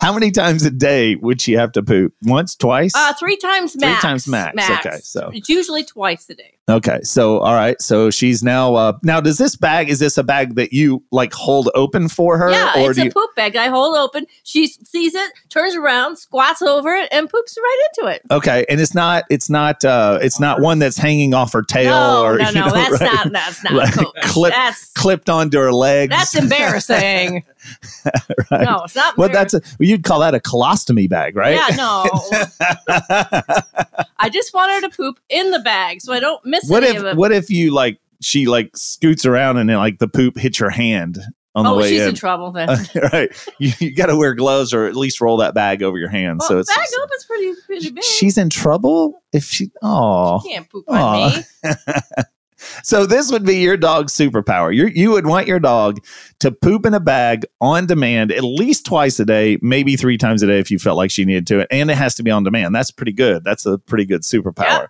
How 0.01 0.13
many 0.13 0.31
times 0.31 0.65
a 0.65 0.71
day 0.71 1.15
would 1.17 1.41
she 1.41 1.53
have 1.55 1.73
to 1.73 1.83
poop? 1.83 2.13
Once, 2.23 2.55
twice? 2.55 2.93
Uh, 2.95 3.13
three 3.15 3.37
times 3.39 3.73
Three 3.73 3.89
max. 3.89 4.03
times 4.03 4.29
max. 4.29 4.71
Okay, 4.87 4.99
so- 5.03 5.31
it's 5.33 5.49
usually 5.49 5.85
twice 5.85 6.29
a 6.31 6.35
day. 6.35 6.59
Okay, 6.69 7.01
so 7.03 7.39
all 7.39 7.55
right, 7.55 7.81
so 7.81 8.11
she's 8.11 8.43
now 8.45 8.75
uh 8.77 8.93
now 9.03 9.21
does 9.21 9.39
this 9.39 9.57
bag 9.57 9.89
is 9.89 9.99
this 9.99 10.17
a 10.17 10.23
bag 10.23 10.55
that 10.55 10.73
you 10.73 11.03
like 11.11 11.33
hold 11.33 11.69
open 11.75 12.09
for 12.09 12.39
her 12.39 12.51
yeah, 12.51 12.75
or 12.81 12.91
it's 12.91 12.97
do 12.97 13.03
a 13.03 13.05
you 13.07 13.11
poop 13.11 13.35
bag. 13.35 13.57
I 13.57 13.69
hold 13.69 13.97
open. 13.97 14.27
She 14.45 14.69
sees 14.69 15.15
it, 15.15 15.33
turns 15.49 15.75
around, 15.75 16.17
squats 16.17 16.63
over 16.63 16.95
it, 16.95 17.09
and 17.11 17.29
poops 17.29 17.57
right 17.61 17.89
into 17.97 18.13
it. 18.13 18.23
Okay, 18.31 18.65
and 18.69 18.81
it's 18.81 18.95
not 18.95 19.25
it's 19.31 19.51
not 19.51 19.85
uh 19.85 20.19
it's 20.23 20.39
not 20.39 20.61
one 20.61 20.79
that's 20.79 20.97
hanging 20.97 21.35
off 21.35 21.53
her 21.53 21.63
tail 21.63 21.91
no, 21.91 22.25
or 22.25 22.39
no, 22.39 22.49
you 22.51 22.55
no, 22.55 22.71
that's 22.71 23.01
right? 23.01 23.15
not. 23.15 23.33
That's 23.33 23.65
not. 23.65 23.93
Poop. 23.95 24.15
Clip- 24.23 24.53
that's 24.53 24.93
clipped 24.93 25.29
onto 25.29 25.59
her 25.59 25.73
legs. 25.73 26.11
that's 26.11 26.35
embarrassing. 26.35 27.45
Right. 28.51 28.65
No, 28.65 28.83
it's 28.85 28.97
not. 28.97 29.19
Well, 29.19 29.29
that's 29.29 29.53
a 29.53 29.61
well, 29.79 29.87
you'd 29.87 30.03
call 30.03 30.21
that 30.21 30.35
a 30.35 30.39
colostomy 30.39 31.09
bag, 31.09 31.37
right? 31.37 31.55
Yeah, 31.57 31.77
no. 31.77 32.07
I 34.19 34.31
just 34.33 34.55
want 34.55 34.73
her 34.73 34.89
to 34.89 34.97
poop 34.97 35.21
in 35.29 35.51
the 35.51 35.59
bag 35.59 36.01
so 36.01 36.13
I 36.15 36.21
don't 36.21 36.45
miss 36.45 36.60
what 36.69 36.85
if 36.85 37.17
what 37.17 37.33
if 37.33 37.51
you 37.51 37.73
like 37.73 37.99
she 38.21 38.47
like 38.47 38.77
scoots 38.77 39.25
around 39.25 39.57
and 39.57 39.69
then 39.69 39.77
like 39.77 39.99
the 39.99 40.09
poop 40.09 40.37
hits 40.37 40.61
your 40.61 40.71
hand 40.71 41.19
on 41.55 41.65
the 41.65 41.71
oh, 41.71 41.79
way 41.79 41.91
she's 41.91 42.03
in, 42.03 42.11
in? 42.11 42.15
trouble 42.15 42.53
then. 42.53 42.69
right. 43.13 43.31
You, 43.59 43.73
you 43.79 43.95
got 43.95 44.07
to 44.07 44.17
wear 44.17 44.35
gloves 44.35 44.73
or 44.73 44.87
at 44.87 44.95
least 44.95 45.21
roll 45.21 45.39
that 45.39 45.55
bag 45.55 45.83
over 45.83 45.99
your 45.99 46.09
hand. 46.09 46.41
well, 46.41 46.49
so 46.49 46.59
it's 46.59 46.75
bag 46.75 46.87
opens 47.03 47.25
pretty 47.25 47.53
pretty 47.67 47.91
big. 47.91 48.05
she's 48.05 48.39
in 48.39 48.51
trouble 48.51 49.23
if 49.33 49.45
she 49.45 49.71
oh 49.83 50.41
can't 50.47 50.69
poop 50.69 50.85
Aw. 50.89 51.35
on 51.35 51.45
me. 51.65 51.73
so 52.83 53.07
this 53.07 53.33
would 53.33 53.45
be 53.45 53.57
your 53.57 53.77
dog's 53.77 54.13
superpower 54.13 54.75
you 54.75 54.87
you 54.89 55.11
would 55.11 55.27
want 55.27 55.47
your 55.47 55.59
dog 55.59 55.99
to 56.41 56.53
poop 56.53 56.85
in 56.85 56.93
a 56.93 57.01
bag 57.01 57.47
on 57.63 57.87
demand 57.87 58.31
at 58.33 58.45
least 58.45 58.85
twice 58.85 59.19
a 59.19 59.25
day 59.25 59.59
maybe 59.63 59.97
three 59.97 60.19
times 60.19 60.43
a 60.43 60.47
day 60.47 60.59
if 60.59 60.71
you 60.71 60.79
felt 60.79 60.99
like 60.99 61.11
she 61.11 61.25
needed 61.25 61.47
to 61.47 61.67
and 61.73 61.91
it 61.91 61.97
has 61.97 62.15
to 62.15 62.23
be 62.23 62.31
on 62.31 62.45
demand 62.45 62.75
that's 62.75 62.91
pretty 62.91 63.13
good 63.13 63.43
that's 63.45 63.65
a 63.65 63.79
pretty 63.79 64.05
good 64.05 64.21
superpower 64.21 64.87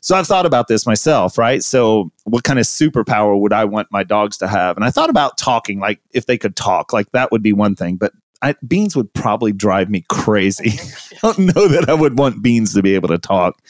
so 0.00 0.16
i've 0.16 0.26
thought 0.26 0.46
about 0.46 0.68
this 0.68 0.86
myself 0.86 1.38
right 1.38 1.62
so 1.62 2.10
what 2.24 2.44
kind 2.44 2.58
of 2.58 2.64
superpower 2.64 3.38
would 3.38 3.52
i 3.52 3.64
want 3.64 3.88
my 3.90 4.02
dogs 4.02 4.36
to 4.36 4.46
have 4.46 4.76
and 4.76 4.84
i 4.84 4.90
thought 4.90 5.10
about 5.10 5.38
talking 5.38 5.80
like 5.80 6.00
if 6.12 6.26
they 6.26 6.38
could 6.38 6.56
talk 6.56 6.92
like 6.92 7.10
that 7.12 7.30
would 7.30 7.42
be 7.42 7.52
one 7.52 7.74
thing 7.74 7.96
but 7.96 8.12
I, 8.42 8.54
beans 8.66 8.96
would 8.96 9.12
probably 9.12 9.52
drive 9.52 9.90
me 9.90 10.04
crazy. 10.08 10.70
I 11.22 11.32
don't 11.32 11.54
know 11.54 11.68
that 11.68 11.90
I 11.90 11.92
would 11.92 12.18
want 12.18 12.42
Beans 12.42 12.72
to 12.72 12.82
be 12.82 12.94
able 12.94 13.08
to 13.08 13.18
talk. 13.18 13.60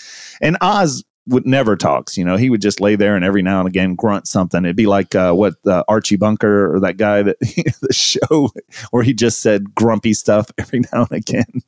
And 0.41 0.57
Oz 0.61 1.03
would 1.27 1.47
never 1.47 1.77
talks. 1.77 2.17
You 2.17 2.25
know, 2.25 2.37
he 2.37 2.51
would 2.51 2.61
just 2.61 2.81
lay 2.81 2.97
there 2.97 3.17
and 3.17 3.25
every 3.25 3.43
now 3.43 3.61
and 3.61 3.69
again 3.69 3.95
grunt 3.95 4.27
something. 4.27 4.65
It'd 4.65 4.77
be 4.77 4.87
like 4.87 5.15
uh, 5.15 5.33
what 5.33 5.55
uh, 5.67 5.85
Archie 5.89 6.17
Bunker 6.17 6.75
or 6.75 6.81
that 6.81 6.97
guy 6.97 7.23
that 7.23 7.39
the 7.81 7.93
show 7.93 8.51
where 8.91 9.03
he 9.03 9.15
just 9.15 9.41
said 9.41 9.75
grumpy 9.75 10.15
stuff 10.15 10.51
every 10.59 10.81
now 10.93 11.07
and 11.11 11.13
again. 11.13 11.63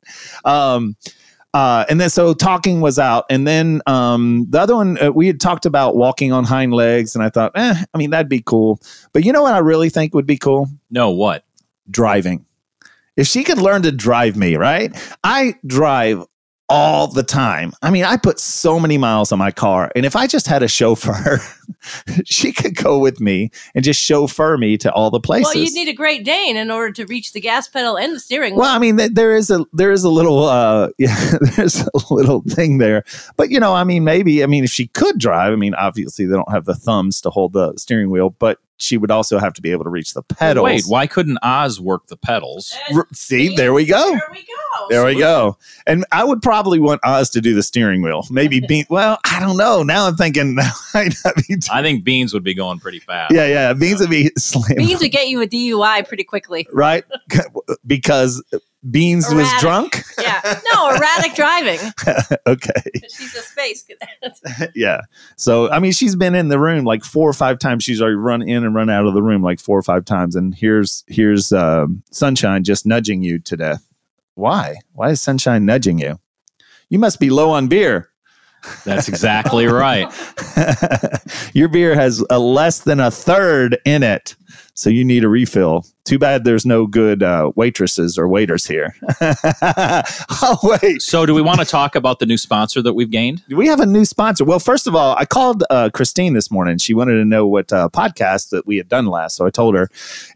Um, 0.45 0.95
uh, 1.53 1.85
and 1.89 1.99
then 1.99 2.09
so 2.09 2.33
talking 2.33 2.81
was 2.81 2.99
out, 2.99 3.25
and 3.29 3.47
then 3.47 3.81
um, 3.85 4.47
the 4.49 4.59
other 4.59 4.75
one 4.75 4.97
uh, 5.03 5.11
we 5.11 5.27
had 5.27 5.39
talked 5.39 5.65
about 5.65 5.95
walking 5.95 6.31
on 6.31 6.43
hind 6.43 6.73
legs, 6.73 7.15
and 7.15 7.23
I 7.23 7.29
thought, 7.29 7.51
eh, 7.55 7.83
I 7.93 7.97
mean 7.97 8.09
that'd 8.09 8.29
be 8.29 8.41
cool. 8.41 8.79
But 9.11 9.25
you 9.25 9.31
know 9.31 9.43
what 9.43 9.53
I 9.53 9.59
really 9.59 9.89
think 9.89 10.13
would 10.13 10.27
be 10.27 10.37
cool? 10.37 10.67
No, 10.89 11.09
what? 11.11 11.45
driving. 11.89 12.45
If 13.15 13.27
she 13.27 13.43
could 13.43 13.59
learn 13.59 13.83
to 13.83 13.91
drive 13.91 14.35
me, 14.35 14.55
right? 14.55 14.95
I 15.23 15.55
drive 15.65 16.25
all 16.69 17.07
the 17.07 17.23
time. 17.23 17.73
I 17.81 17.89
mean, 17.89 18.05
I 18.05 18.17
put 18.17 18.39
so 18.39 18.79
many 18.79 18.97
miles 18.97 19.31
on 19.31 19.39
my 19.39 19.51
car, 19.51 19.91
and 19.95 20.05
if 20.05 20.15
I 20.15 20.27
just 20.27 20.47
had 20.47 20.63
a 20.63 20.67
chauffeur, 20.67 21.39
she 22.25 22.51
could 22.51 22.75
go 22.75 22.99
with 22.99 23.19
me 23.19 23.51
and 23.75 23.83
just 23.83 24.01
chauffeur 24.01 24.57
me 24.57 24.77
to 24.77 24.91
all 24.91 25.11
the 25.11 25.19
places. 25.19 25.53
Well, 25.53 25.63
you'd 25.63 25.73
need 25.73 25.89
a 25.89 25.93
Great 25.93 26.23
Dane 26.23 26.57
in 26.57 26.71
order 26.71 26.91
to 26.93 27.05
reach 27.05 27.33
the 27.33 27.41
gas 27.41 27.67
pedal 27.67 27.97
and 27.97 28.15
the 28.15 28.19
steering 28.19 28.53
wheel. 28.53 28.61
Well, 28.61 28.75
I 28.75 28.79
mean, 28.79 28.97
th- 28.97 29.11
there 29.13 29.35
is 29.35 29.49
a 29.49 29.65
there 29.73 29.91
is 29.91 30.03
a 30.03 30.09
little 30.09 30.45
uh, 30.45 30.89
yeah, 30.97 31.37
there's 31.55 31.81
a 31.81 32.13
little 32.13 32.41
thing 32.41 32.77
there, 32.77 33.03
but 33.37 33.49
you 33.49 33.59
know, 33.59 33.73
I 33.73 33.83
mean, 33.83 34.03
maybe 34.03 34.43
I 34.43 34.47
mean, 34.47 34.63
if 34.63 34.71
she 34.71 34.87
could 34.87 35.19
drive, 35.19 35.53
I 35.53 35.57
mean, 35.57 35.75
obviously 35.75 36.25
they 36.25 36.35
don't 36.35 36.51
have 36.51 36.65
the 36.65 36.75
thumbs 36.75 37.21
to 37.21 37.29
hold 37.29 37.53
the 37.53 37.73
steering 37.77 38.09
wheel, 38.09 38.31
but 38.31 38.59
she 38.83 38.97
would 38.97 39.09
also 39.11 39.39
have 39.39 39.53
to 39.53 39.61
be 39.61 39.71
able 39.71 39.83
to 39.85 39.89
reach 39.89 40.13
the 40.13 40.21
pedals. 40.21 40.63
Wait, 40.65 40.83
why 40.87 41.07
couldn't 41.07 41.37
Oz 41.41 41.79
work 41.79 42.07
the 42.07 42.17
pedals? 42.17 42.75
R- 42.93 43.07
See, 43.13 43.55
there 43.55 43.73
we 43.73 43.85
go. 43.85 44.09
There 44.11 44.27
we 44.31 44.39
go. 44.39 44.87
There 44.89 45.05
we 45.05 45.15
go. 45.17 45.57
And 45.87 46.05
I 46.11 46.23
would 46.23 46.41
probably 46.41 46.79
want 46.79 46.99
Oz 47.03 47.29
to 47.31 47.41
do 47.41 47.53
the 47.55 47.63
steering 47.63 48.01
wheel. 48.01 48.25
Maybe 48.29 48.59
Bean. 48.67 48.85
Well, 48.89 49.19
I 49.25 49.39
don't 49.39 49.57
know. 49.57 49.83
Now 49.83 50.07
I'm 50.07 50.15
thinking. 50.15 50.55
Might 50.93 51.15
not 51.23 51.35
be 51.35 51.55
too- 51.57 51.69
I 51.71 51.81
think 51.81 52.03
Beans 52.03 52.33
would 52.33 52.43
be 52.43 52.53
going 52.53 52.79
pretty 52.79 52.99
fast. 52.99 53.33
yeah, 53.33 53.45
yeah. 53.47 53.73
Beans 53.73 53.99
would 54.01 54.09
be 54.09 54.31
slamming, 54.37 54.85
Beans 54.85 55.01
would 55.01 55.11
get 55.11 55.27
you 55.29 55.41
a 55.41 55.47
DUI 55.47 56.07
pretty 56.07 56.23
quickly. 56.23 56.67
right? 56.73 57.03
because 57.87 58.43
Beans 58.89 59.33
was 59.33 59.49
drunk. 59.59 60.03
Yeah. 60.21 60.59
No, 60.73 60.89
erratic 60.89 61.33
driving. 61.35 61.79
okay. 62.45 62.81
She's 63.15 63.33
a 63.35 63.41
space 63.41 63.83
cadet. 63.83 64.71
yeah. 64.75 65.01
So 65.37 65.69
I 65.69 65.79
mean, 65.79 65.93
she's 65.93 66.15
been 66.15 66.35
in 66.35 66.49
the 66.49 66.59
room 66.59 66.83
like 66.83 67.03
four 67.03 67.29
or 67.29 67.33
five 67.33 67.59
times. 67.59 67.83
She's 67.83 68.01
already 68.01 68.15
run 68.15 68.41
in 68.41 68.65
and 68.65 68.75
run 68.75 68.89
out 68.89 69.05
of 69.05 69.13
the 69.13 69.23
room 69.23 69.41
like 69.41 69.59
four 69.59 69.77
or 69.77 69.83
five 69.83 70.05
times. 70.05 70.35
And 70.35 70.53
here's 70.53 71.03
here's 71.07 71.53
um, 71.53 72.03
Sunshine 72.11 72.63
just 72.63 72.85
nudging 72.85 73.23
you 73.23 73.39
to 73.39 73.55
death. 73.55 73.87
Why? 74.35 74.75
Why 74.93 75.11
is 75.11 75.21
Sunshine 75.21 75.65
nudging 75.65 75.99
you? 75.99 76.19
You 76.89 76.99
must 76.99 77.19
be 77.19 77.29
low 77.29 77.51
on 77.51 77.67
beer. 77.67 78.09
That's 78.85 79.07
exactly 79.07 79.67
right. 79.67 80.07
Your 81.53 81.67
beer 81.67 81.95
has 81.95 82.23
a 82.29 82.39
less 82.39 82.79
than 82.79 82.99
a 82.99 83.11
third 83.11 83.77
in 83.85 84.03
it, 84.03 84.35
so 84.75 84.89
you 84.89 85.05
need 85.05 85.23
a 85.23 85.29
refill. 85.29 85.85
Too 86.03 86.19
bad 86.19 86.43
there's 86.43 86.65
no 86.65 86.85
good 86.87 87.23
uh, 87.23 87.51
waitresses 87.55 88.17
or 88.17 88.27
waiters 88.27 88.65
here. 88.65 88.95
oh 89.21 90.57
wait, 90.81 91.01
So, 91.01 91.25
do 91.25 91.33
we 91.33 91.41
want 91.41 91.59
to 91.59 91.65
talk 91.65 91.95
about 91.95 92.19
the 92.19 92.25
new 92.25 92.37
sponsor 92.37 92.81
that 92.81 92.93
we've 92.93 93.09
gained? 93.09 93.43
we 93.49 93.67
have 93.67 93.79
a 93.79 93.85
new 93.85 94.03
sponsor. 94.05 94.43
Well, 94.43 94.59
first 94.59 94.87
of 94.87 94.95
all, 94.95 95.15
I 95.17 95.25
called 95.25 95.63
uh, 95.69 95.89
Christine 95.93 96.33
this 96.33 96.51
morning. 96.51 96.77
She 96.77 96.93
wanted 96.93 97.13
to 97.13 97.25
know 97.25 97.47
what 97.47 97.71
uh, 97.71 97.89
podcast 97.89 98.49
that 98.49 98.65
we 98.65 98.77
had 98.77 98.89
done 98.89 99.05
last, 99.05 99.35
so 99.35 99.45
I 99.45 99.49
told 99.49 99.75
her, 99.75 99.89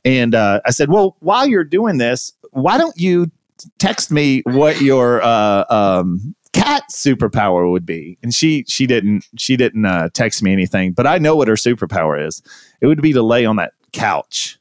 and 0.05 0.33
uh, 0.35 0.61
I 0.65 0.71
said, 0.71 0.89
"Well, 0.89 1.15
while 1.19 1.47
you're 1.47 1.63
doing 1.63 1.97
this, 1.97 2.33
why 2.51 2.77
don't 2.77 2.97
you 2.97 3.31
text 3.79 4.11
me 4.11 4.41
what 4.45 4.79
your 4.81 5.21
uh, 5.23 5.65
um, 5.69 6.35
cat 6.53 6.83
superpower 6.91 7.69
would 7.71 7.85
be?" 7.85 8.17
And 8.23 8.33
she 8.33 8.63
she 8.67 8.87
didn't 8.87 9.25
she 9.37 9.57
didn't 9.57 9.85
uh, 9.85 10.09
text 10.13 10.41
me 10.43 10.53
anything, 10.53 10.93
but 10.93 11.05
I 11.07 11.17
know 11.17 11.35
what 11.35 11.47
her 11.47 11.55
superpower 11.55 12.25
is. 12.25 12.41
It 12.81 12.87
would 12.87 13.01
be 13.01 13.13
to 13.13 13.23
lay 13.23 13.45
on 13.45 13.55
that 13.57 13.73
couch. 13.93 14.59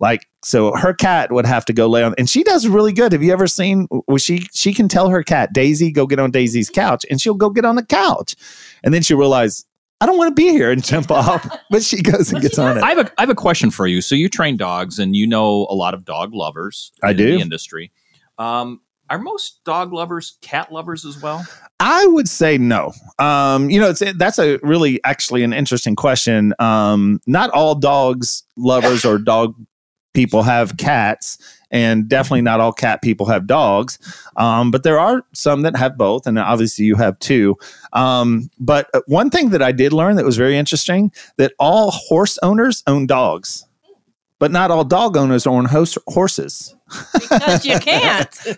Like 0.00 0.26
so, 0.42 0.74
her 0.74 0.92
cat 0.92 1.32
would 1.32 1.46
have 1.46 1.64
to 1.66 1.72
go 1.72 1.86
lay 1.86 2.02
on, 2.02 2.14
and 2.18 2.28
she 2.28 2.42
does 2.42 2.66
really 2.66 2.92
good. 2.92 3.12
Have 3.12 3.22
you 3.22 3.32
ever 3.32 3.46
seen? 3.46 3.88
Well, 3.90 4.18
she 4.18 4.46
she 4.52 4.74
can 4.74 4.88
tell 4.88 5.08
her 5.08 5.22
cat 5.22 5.52
Daisy 5.52 5.90
go 5.90 6.06
get 6.06 6.18
on 6.18 6.30
Daisy's 6.30 6.68
couch, 6.68 7.06
and 7.08 7.20
she'll 7.20 7.34
go 7.34 7.48
get 7.48 7.64
on 7.64 7.76
the 7.76 7.84
couch, 7.84 8.34
and 8.82 8.92
then 8.92 9.02
she'll 9.02 9.18
realize 9.18 9.64
I 10.00 10.06
don't 10.06 10.18
want 10.18 10.28
to 10.28 10.34
be 10.34 10.50
here 10.50 10.70
and 10.70 10.84
jump 10.84 11.10
off, 11.10 11.48
but 11.70 11.82
she 11.82 12.02
goes 12.02 12.32
and 12.32 12.42
gets 12.42 12.58
on 12.58 12.76
it. 12.76 12.82
I 12.82 12.90
have 12.90 12.98
a 13.06 13.12
I 13.16 13.22
have 13.22 13.30
a 13.30 13.34
question 13.34 13.70
for 13.70 13.86
you. 13.86 14.02
So, 14.02 14.14
you 14.14 14.28
train 14.28 14.56
dogs, 14.56 14.98
and 14.98 15.16
you 15.16 15.26
know 15.26 15.66
a 15.70 15.74
lot 15.74 15.94
of 15.94 16.04
dog 16.04 16.34
lovers. 16.34 16.92
I 17.02 17.12
in 17.12 17.16
do. 17.16 17.36
the 17.36 17.40
industry. 17.40 17.92
Um, 18.36 18.80
are 19.10 19.18
most 19.18 19.62
dog 19.64 19.92
lovers 19.92 20.38
cat 20.40 20.72
lovers 20.72 21.04
as 21.04 21.20
well? 21.20 21.44
I 21.80 22.06
would 22.06 22.28
say 22.28 22.58
no. 22.58 22.92
Um, 23.18 23.68
you 23.70 23.80
know, 23.80 23.92
that's 23.92 24.38
a 24.38 24.58
really 24.62 25.02
actually 25.04 25.42
an 25.42 25.52
interesting 25.52 25.96
question. 25.96 26.54
Um, 26.58 27.20
not 27.26 27.50
all 27.50 27.74
dogs 27.74 28.44
lovers 28.56 29.04
or 29.04 29.18
dog 29.18 29.54
people 30.14 30.44
have 30.44 30.76
cats, 30.76 31.38
and 31.70 32.08
definitely 32.08 32.40
not 32.40 32.60
all 32.60 32.72
cat 32.72 33.02
people 33.02 33.26
have 33.26 33.46
dogs. 33.46 33.98
Um, 34.36 34.70
but 34.70 34.84
there 34.84 34.98
are 34.98 35.24
some 35.34 35.62
that 35.62 35.76
have 35.76 35.98
both, 35.98 36.26
and 36.26 36.38
obviously 36.38 36.84
you 36.84 36.94
have 36.94 37.18
two. 37.18 37.56
Um, 37.92 38.48
but 38.58 38.88
one 39.06 39.28
thing 39.28 39.50
that 39.50 39.62
I 39.62 39.72
did 39.72 39.92
learn 39.92 40.16
that 40.16 40.24
was 40.24 40.36
very 40.36 40.56
interesting 40.56 41.12
that 41.36 41.52
all 41.58 41.90
horse 41.90 42.38
owners 42.42 42.82
own 42.86 43.06
dogs, 43.06 43.66
but 44.38 44.50
not 44.50 44.70
all 44.70 44.84
dog 44.84 45.16
owners 45.16 45.46
own 45.46 45.64
hos- 45.64 45.98
horses. 46.08 46.74
Because 47.12 47.64
you 47.64 47.78
can't. 47.78 48.28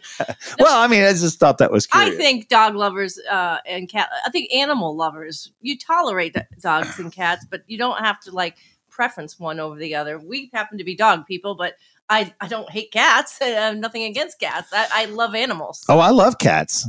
Well, 0.58 0.82
I 0.82 0.86
mean, 0.88 1.04
I 1.04 1.12
just 1.12 1.38
thought 1.38 1.58
that 1.58 1.70
was 1.70 1.86
curious. 1.86 2.14
I 2.14 2.16
think 2.16 2.48
dog 2.48 2.74
lovers 2.74 3.18
uh, 3.30 3.58
and 3.66 3.88
cat. 3.88 4.08
I 4.24 4.30
think 4.30 4.52
animal 4.52 4.96
lovers. 4.96 5.52
You 5.60 5.78
tolerate 5.78 6.34
dogs 6.60 6.98
and 6.98 7.12
cats, 7.12 7.46
but 7.48 7.62
you 7.66 7.76
don't 7.76 7.98
have 8.02 8.18
to 8.20 8.30
like 8.30 8.56
preference 8.90 9.38
one 9.38 9.60
over 9.60 9.76
the 9.76 9.94
other. 9.94 10.18
We 10.18 10.50
happen 10.54 10.78
to 10.78 10.84
be 10.84 10.96
dog 10.96 11.26
people, 11.26 11.54
but 11.54 11.74
I 12.08 12.32
I 12.40 12.48
don't 12.48 12.70
hate 12.70 12.90
cats. 12.90 13.38
I 13.42 13.46
have 13.46 13.76
nothing 13.76 14.04
against 14.04 14.40
cats. 14.40 14.68
I, 14.72 14.88
I 14.90 15.04
love 15.06 15.34
animals. 15.34 15.84
Oh, 15.88 15.98
I 15.98 16.10
love 16.10 16.38
cats. 16.38 16.88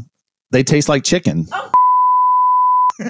They 0.51 0.63
taste 0.63 0.87
like 0.87 1.03
chicken. 1.03 1.45
Oh. 1.51 1.71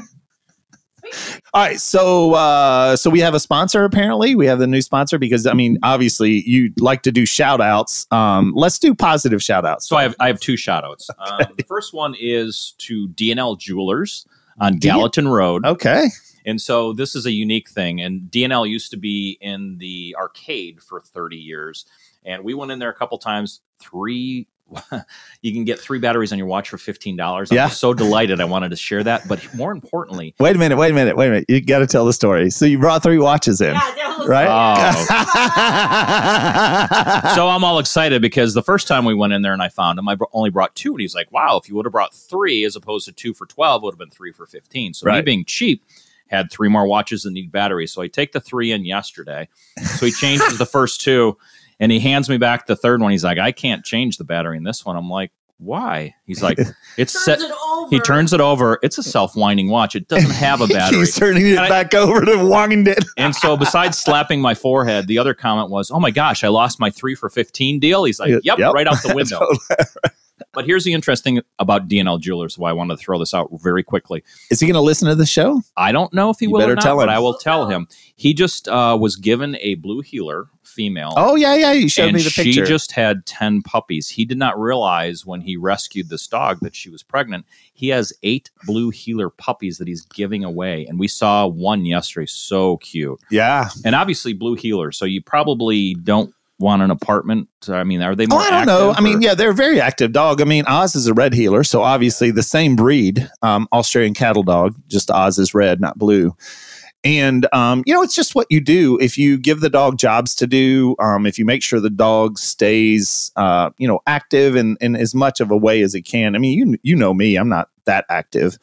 All 1.53 1.63
right, 1.63 1.79
so 1.79 2.33
uh, 2.33 2.95
so 2.95 3.09
we 3.09 3.19
have 3.19 3.33
a 3.33 3.39
sponsor. 3.39 3.83
Apparently, 3.83 4.35
we 4.35 4.45
have 4.47 4.59
the 4.59 4.67
new 4.67 4.81
sponsor 4.81 5.17
because 5.17 5.45
I 5.45 5.53
mean, 5.53 5.77
obviously, 5.83 6.43
you 6.45 6.73
like 6.77 7.03
to 7.03 7.11
do 7.11 7.25
shout 7.25 7.61
outs. 7.61 8.07
Um, 8.11 8.53
let's 8.55 8.79
do 8.79 8.93
positive 8.93 9.41
shout 9.41 9.65
outs. 9.65 9.87
So, 9.87 9.97
I 9.97 10.03
have 10.03 10.15
I 10.19 10.27
have 10.27 10.39
two 10.39 10.57
shout 10.57 10.83
outs. 10.83 11.09
Um, 11.19 11.41
the 11.57 11.63
first 11.63 11.93
one 11.93 12.15
is 12.17 12.73
to 12.77 13.09
DNL 13.09 13.59
Jewelers 13.59 14.25
on 14.61 14.77
Gallatin 14.77 15.27
Road. 15.27 15.65
Okay, 15.65 16.07
And 16.47 16.61
so 16.61 16.93
this 16.93 17.13
is 17.13 17.25
a 17.25 17.31
unique 17.31 17.69
thing. 17.69 18.01
And 18.01 18.21
DNL 18.31 18.67
used 18.67 18.89
to 18.91 18.97
be 18.97 19.37
in 19.41 19.77
the 19.79 20.15
arcade 20.17 20.81
for 20.81 21.01
30 21.01 21.35
years. 21.35 21.85
And 22.23 22.43
we 22.43 22.53
went 22.53 22.71
in 22.71 22.79
there 22.79 22.89
a 22.89 22.95
couple 22.95 23.17
times, 23.17 23.59
three. 23.79 24.47
You 25.43 25.53
can 25.53 25.65
get 25.65 25.79
three 25.79 25.99
batteries 25.99 26.31
on 26.31 26.37
your 26.39 26.47
watch 26.47 26.69
for 26.69 26.77
fifteen 26.79 27.15
dollars. 27.15 27.51
I'm 27.51 27.55
Yeah. 27.55 27.69
so 27.69 27.93
delighted. 27.93 28.41
I 28.41 28.45
wanted 28.45 28.69
to 28.69 28.75
share 28.75 29.03
that, 29.03 29.27
but 29.27 29.53
more 29.55 29.71
importantly, 29.71 30.33
wait 30.39 30.55
a 30.55 30.59
minute, 30.59 30.77
wait 30.77 30.91
a 30.91 30.93
minute, 30.95 31.15
wait 31.15 31.27
a 31.27 31.29
minute. 31.29 31.45
You 31.47 31.61
got 31.61 31.79
to 31.79 31.87
tell 31.87 32.05
the 32.05 32.11
story. 32.13 32.49
So 32.49 32.65
you 32.65 32.79
brought 32.79 33.03
three 33.03 33.19
watches 33.19 33.61
in, 33.61 33.73
right? 34.25 34.47
Oh. 34.49 35.05
so 37.35 37.47
I'm 37.47 37.63
all 37.63 37.79
excited 37.79 38.21
because 38.21 38.53
the 38.53 38.63
first 38.63 38.87
time 38.87 39.05
we 39.05 39.13
went 39.13 39.33
in 39.33 39.41
there 39.41 39.53
and 39.53 39.61
I 39.61 39.69
found 39.69 39.99
him, 39.99 40.07
I 40.09 40.15
only 40.33 40.49
brought 40.49 40.75
two, 40.75 40.91
and 40.91 41.01
he's 41.01 41.15
like, 41.15 41.31
"Wow, 41.31 41.57
if 41.61 41.69
you 41.69 41.75
would 41.75 41.85
have 41.85 41.91
brought 41.93 42.13
three 42.13 42.63
as 42.65 42.75
opposed 42.75 43.05
to 43.05 43.11
two 43.11 43.33
for 43.33 43.45
twelve, 43.45 43.83
would 43.83 43.93
have 43.93 43.99
been 43.99 44.09
three 44.09 44.31
for 44.31 44.45
15. 44.45 44.93
So 44.95 45.11
me 45.11 45.21
being 45.21 45.45
cheap, 45.45 45.83
had 46.27 46.51
three 46.51 46.69
more 46.69 46.87
watches 46.87 47.23
that 47.23 47.31
need 47.31 47.51
batteries. 47.51 47.93
So 47.93 48.01
I 48.01 48.07
take 48.07 48.31
the 48.31 48.41
three 48.41 48.71
in 48.71 48.85
yesterday. 48.85 49.47
So 49.97 50.05
he 50.05 50.11
changes 50.11 50.57
the 50.57 50.65
first 50.65 50.99
two, 51.01 51.37
and 51.79 51.91
he 51.91 51.99
hands 51.99 52.29
me 52.29 52.37
back 52.37 52.65
the 52.67 52.75
third 52.75 53.01
one. 53.01 53.11
He's 53.11 53.23
like, 53.23 53.37
"I 53.39 53.51
can't 53.51 53.83
change 53.85 54.17
the 54.17 54.23
battery 54.23 54.57
in 54.57 54.63
this 54.63 54.85
one." 54.85 54.95
I'm 54.95 55.09
like, 55.09 55.31
"Why?" 55.57 56.15
He's 56.25 56.41
like, 56.41 56.57
"It's 56.97 57.23
set." 57.25 57.39
It 57.41 57.51
over. 57.51 57.89
He 57.89 57.99
turns 58.01 58.33
it 58.33 58.41
over. 58.41 58.79
It's 58.83 58.97
a 58.97 59.03
self-winding 59.03 59.69
watch. 59.69 59.95
It 59.95 60.07
doesn't 60.07 60.31
have 60.31 60.59
a 60.61 60.67
battery. 60.73 60.99
He's 60.99 61.15
turning 61.15 61.45
it 61.47 61.51
And 61.51 61.59
I- 61.61 61.69
back 61.69 61.93
over 61.93 62.25
to 62.25 62.43
Walking 62.45 62.85
it. 62.87 63.03
And 63.17 63.35
so, 63.35 63.55
besides 63.57 63.97
slapping 63.97 64.41
my 64.41 64.53
forehead, 64.53 65.07
the 65.07 65.17
other 65.17 65.33
comment 65.33 65.69
was, 65.69 65.89
"Oh 65.91 65.99
my 65.99 66.11
gosh, 66.11 66.43
I 66.43 66.47
lost 66.49 66.79
my 66.79 66.89
three 66.89 67.15
for 67.15 67.29
fifteen 67.29 67.79
deal." 67.79 68.03
He's 68.03 68.19
like, 68.19 68.29
"Yep, 68.43 68.57
yep. 68.59 68.73
right 68.73 68.87
out 68.87 69.01
the 69.03 69.13
window." 69.15 69.39
but 70.53 70.65
here's 70.65 70.83
the 70.83 70.93
interesting 70.93 71.41
about 71.59 71.87
DNL 71.87 72.19
Jewelers. 72.19 72.57
Why 72.57 72.69
I 72.69 72.73
wanted 72.73 72.95
to 72.97 73.03
throw 73.03 73.17
this 73.19 73.33
out 73.33 73.49
very 73.61 73.83
quickly. 73.83 74.23
Is 74.51 74.59
he 74.59 74.67
going 74.67 74.75
to 74.75 74.81
listen 74.81 75.07
to 75.07 75.15
the 75.15 75.25
show? 75.25 75.61
I 75.77 75.91
don't 75.91 76.11
know 76.13 76.29
if 76.29 76.37
he 76.39 76.45
You 76.45 76.51
will 76.51 76.59
or 76.59 76.63
better 76.63 76.75
not, 76.75 76.81
tell 76.83 76.97
but 76.97 77.03
him. 77.09 77.15
I 77.15 77.19
will 77.19 77.35
tell 77.37 77.67
him. 77.67 77.87
He 78.15 78.33
just 78.33 78.67
uh, 78.67 78.97
was 78.99 79.15
given 79.15 79.57
a 79.61 79.75
blue 79.75 80.01
heeler 80.01 80.47
female. 80.77 81.13
Oh 81.17 81.35
yeah, 81.35 81.55
yeah. 81.55 81.71
You 81.71 81.89
showed 81.89 82.13
me 82.13 82.21
the 82.21 82.29
she 82.29 82.43
picture. 82.43 82.65
just 82.65 82.91
had 82.91 83.25
10 83.25 83.63
puppies. 83.63 84.07
He 84.07 84.25
did 84.25 84.37
not 84.37 84.59
realize 84.59 85.25
when 85.25 85.41
he 85.41 85.57
rescued 85.57 86.09
this 86.09 86.27
dog 86.27 86.59
that 86.61 86.75
she 86.75 86.91
was 86.91 87.01
pregnant. 87.01 87.45
He 87.73 87.89
has 87.89 88.13
eight 88.21 88.51
blue 88.65 88.91
heeler 88.91 89.31
puppies 89.31 89.79
that 89.79 89.87
he's 89.87 90.03
giving 90.03 90.43
away. 90.43 90.85
And 90.85 90.99
we 90.99 91.07
saw 91.07 91.47
one 91.47 91.83
yesterday. 91.85 92.27
So 92.27 92.77
cute 92.77 93.19
yeah. 93.31 93.69
and 93.83 93.95
obviously 93.95 94.33
blue 94.33 94.53
heeler. 94.53 94.91
So 94.91 95.05
you 95.05 95.21
probably 95.21 95.95
don't 95.95 96.31
want 96.59 96.81
an 96.83 96.91
apartment. 96.91 97.47
I 97.67 97.83
mean, 97.83 98.01
are 98.01 98.15
they 98.15 98.27
Oh. 98.29 98.37
I 98.37 98.51
don't 98.51 98.65
know. 98.67 98.93
I 98.95 99.01
mean, 99.01 99.21
yeah, 99.21 99.33
they're 99.33 99.51
a 99.51 99.55
very 99.55 99.81
active 99.81 100.11
dog. 100.11 100.41
I 100.41 100.45
mean, 100.45 100.65
Oz 100.67 100.95
is 100.95 101.07
a 101.07 101.13
red 101.13 101.33
heeler, 101.33 101.63
so 101.63 101.81
obviously 101.81 102.31
the 102.31 102.43
same 102.43 102.75
breed, 102.75 103.29
um, 103.41 103.67
Australian 103.73 104.13
cattle 104.13 104.43
dog. 104.43 104.75
Just 104.87 105.09
Oz 105.11 105.39
is 105.39 105.53
red, 105.53 105.81
not 105.81 105.97
blue. 105.97 106.35
And 107.03 107.47
um, 107.53 107.83
you 107.85 107.93
know, 107.93 108.01
it's 108.01 108.15
just 108.15 108.35
what 108.35 108.47
you 108.49 108.59
do. 108.59 108.97
If 108.99 109.17
you 109.17 109.37
give 109.37 109.61
the 109.61 109.69
dog 109.69 109.97
jobs 109.97 110.35
to 110.35 110.47
do, 110.47 110.95
um, 110.99 111.25
if 111.25 111.37
you 111.39 111.45
make 111.45 111.63
sure 111.63 111.79
the 111.79 111.89
dog 111.89 112.37
stays, 112.39 113.31
uh, 113.35 113.69
you 113.77 113.87
know, 113.87 113.99
active 114.07 114.55
in, 114.55 114.77
in 114.81 114.95
as 114.95 115.15
much 115.15 115.39
of 115.39 115.51
a 115.51 115.57
way 115.57 115.81
as 115.81 115.95
it 115.95 116.01
can. 116.01 116.35
I 116.35 116.39
mean, 116.39 116.57
you 116.57 116.77
you 116.83 116.95
know 116.95 117.13
me, 117.13 117.35
I'm 117.37 117.49
not 117.49 117.69
that 117.85 118.05
active. 118.09 118.57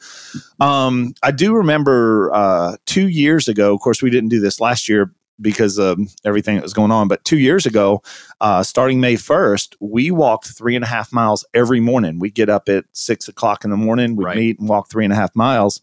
Um, 0.59 1.15
I 1.23 1.31
do 1.31 1.55
remember 1.55 2.31
uh, 2.33 2.77
two 2.85 3.07
years 3.07 3.47
ago. 3.47 3.73
Of 3.73 3.81
course, 3.81 4.01
we 4.01 4.09
didn't 4.09 4.29
do 4.29 4.39
this 4.39 4.59
last 4.59 4.87
year. 4.89 5.11
because 5.41 5.77
of 5.77 5.99
everything 6.23 6.55
that 6.55 6.63
was 6.63 6.73
going 6.73 6.91
on. 6.91 7.09
But 7.09 7.25
two 7.25 7.37
years 7.37 7.65
ago, 7.65 8.01
uh, 8.39 8.63
starting 8.63 9.01
May 9.01 9.15
1st, 9.15 9.75
we 9.81 10.09
walked 10.09 10.47
three 10.47 10.75
and 10.77 10.83
a 10.85 10.87
half 10.87 11.11
miles 11.11 11.43
every 11.53 11.81
morning. 11.81 12.19
We 12.19 12.31
get 12.31 12.47
up 12.47 12.69
at 12.69 12.85
six 12.93 13.27
o'clock 13.27 13.65
in 13.65 13.69
the 13.69 13.75
morning, 13.75 14.15
we 14.15 14.23
Right. 14.23 14.37
meet 14.37 14.59
and 14.59 14.69
walk 14.69 14.89
three 14.89 15.03
and 15.03 15.11
a 15.11 15.15
half 15.17 15.35
miles. 15.35 15.81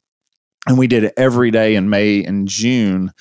And 0.67 0.79
we 0.79 0.87
did 0.87 1.05
it 1.05 1.15
every 1.17 1.51
day 1.51 1.75
in 1.75 1.91
May 1.91 2.23
and 2.25 2.47
June. 2.49 3.13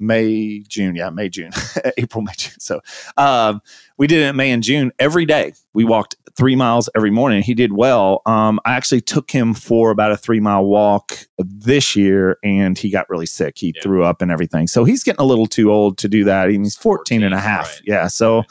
May, 0.00 0.60
June, 0.68 0.94
yeah, 0.94 1.10
May, 1.10 1.28
June, 1.28 1.50
April, 1.96 2.22
May, 2.22 2.32
June. 2.36 2.60
So 2.60 2.80
um, 3.16 3.60
we 3.96 4.06
did 4.06 4.20
it 4.22 4.28
in 4.28 4.36
May 4.36 4.52
and 4.52 4.62
June 4.62 4.92
every 5.00 5.26
day. 5.26 5.54
We 5.74 5.84
walked 5.84 6.14
three 6.36 6.54
miles 6.54 6.88
every 6.94 7.10
morning. 7.10 7.42
He 7.42 7.52
did 7.52 7.72
well. 7.72 8.22
Um, 8.24 8.60
I 8.64 8.74
actually 8.74 9.00
took 9.00 9.28
him 9.32 9.54
for 9.54 9.90
about 9.90 10.12
a 10.12 10.16
three 10.16 10.38
mile 10.38 10.64
walk 10.64 11.26
this 11.38 11.96
year 11.96 12.38
and 12.44 12.78
he 12.78 12.90
got 12.90 13.10
really 13.10 13.26
sick. 13.26 13.58
He 13.58 13.72
Yeah. 13.74 13.82
threw 13.82 14.04
up 14.04 14.22
and 14.22 14.30
everything. 14.30 14.68
So 14.68 14.84
he's 14.84 15.02
getting 15.02 15.20
a 15.20 15.26
little 15.26 15.46
too 15.48 15.72
old 15.72 15.98
to 15.98 16.08
do 16.08 16.22
that. 16.24 16.48
He's 16.48 16.76
14 16.76 17.24
and 17.24 17.34
a 17.34 17.40
half. 17.40 17.66
right. 17.66 17.80
Yeah. 17.84 18.06
So, 18.06 18.44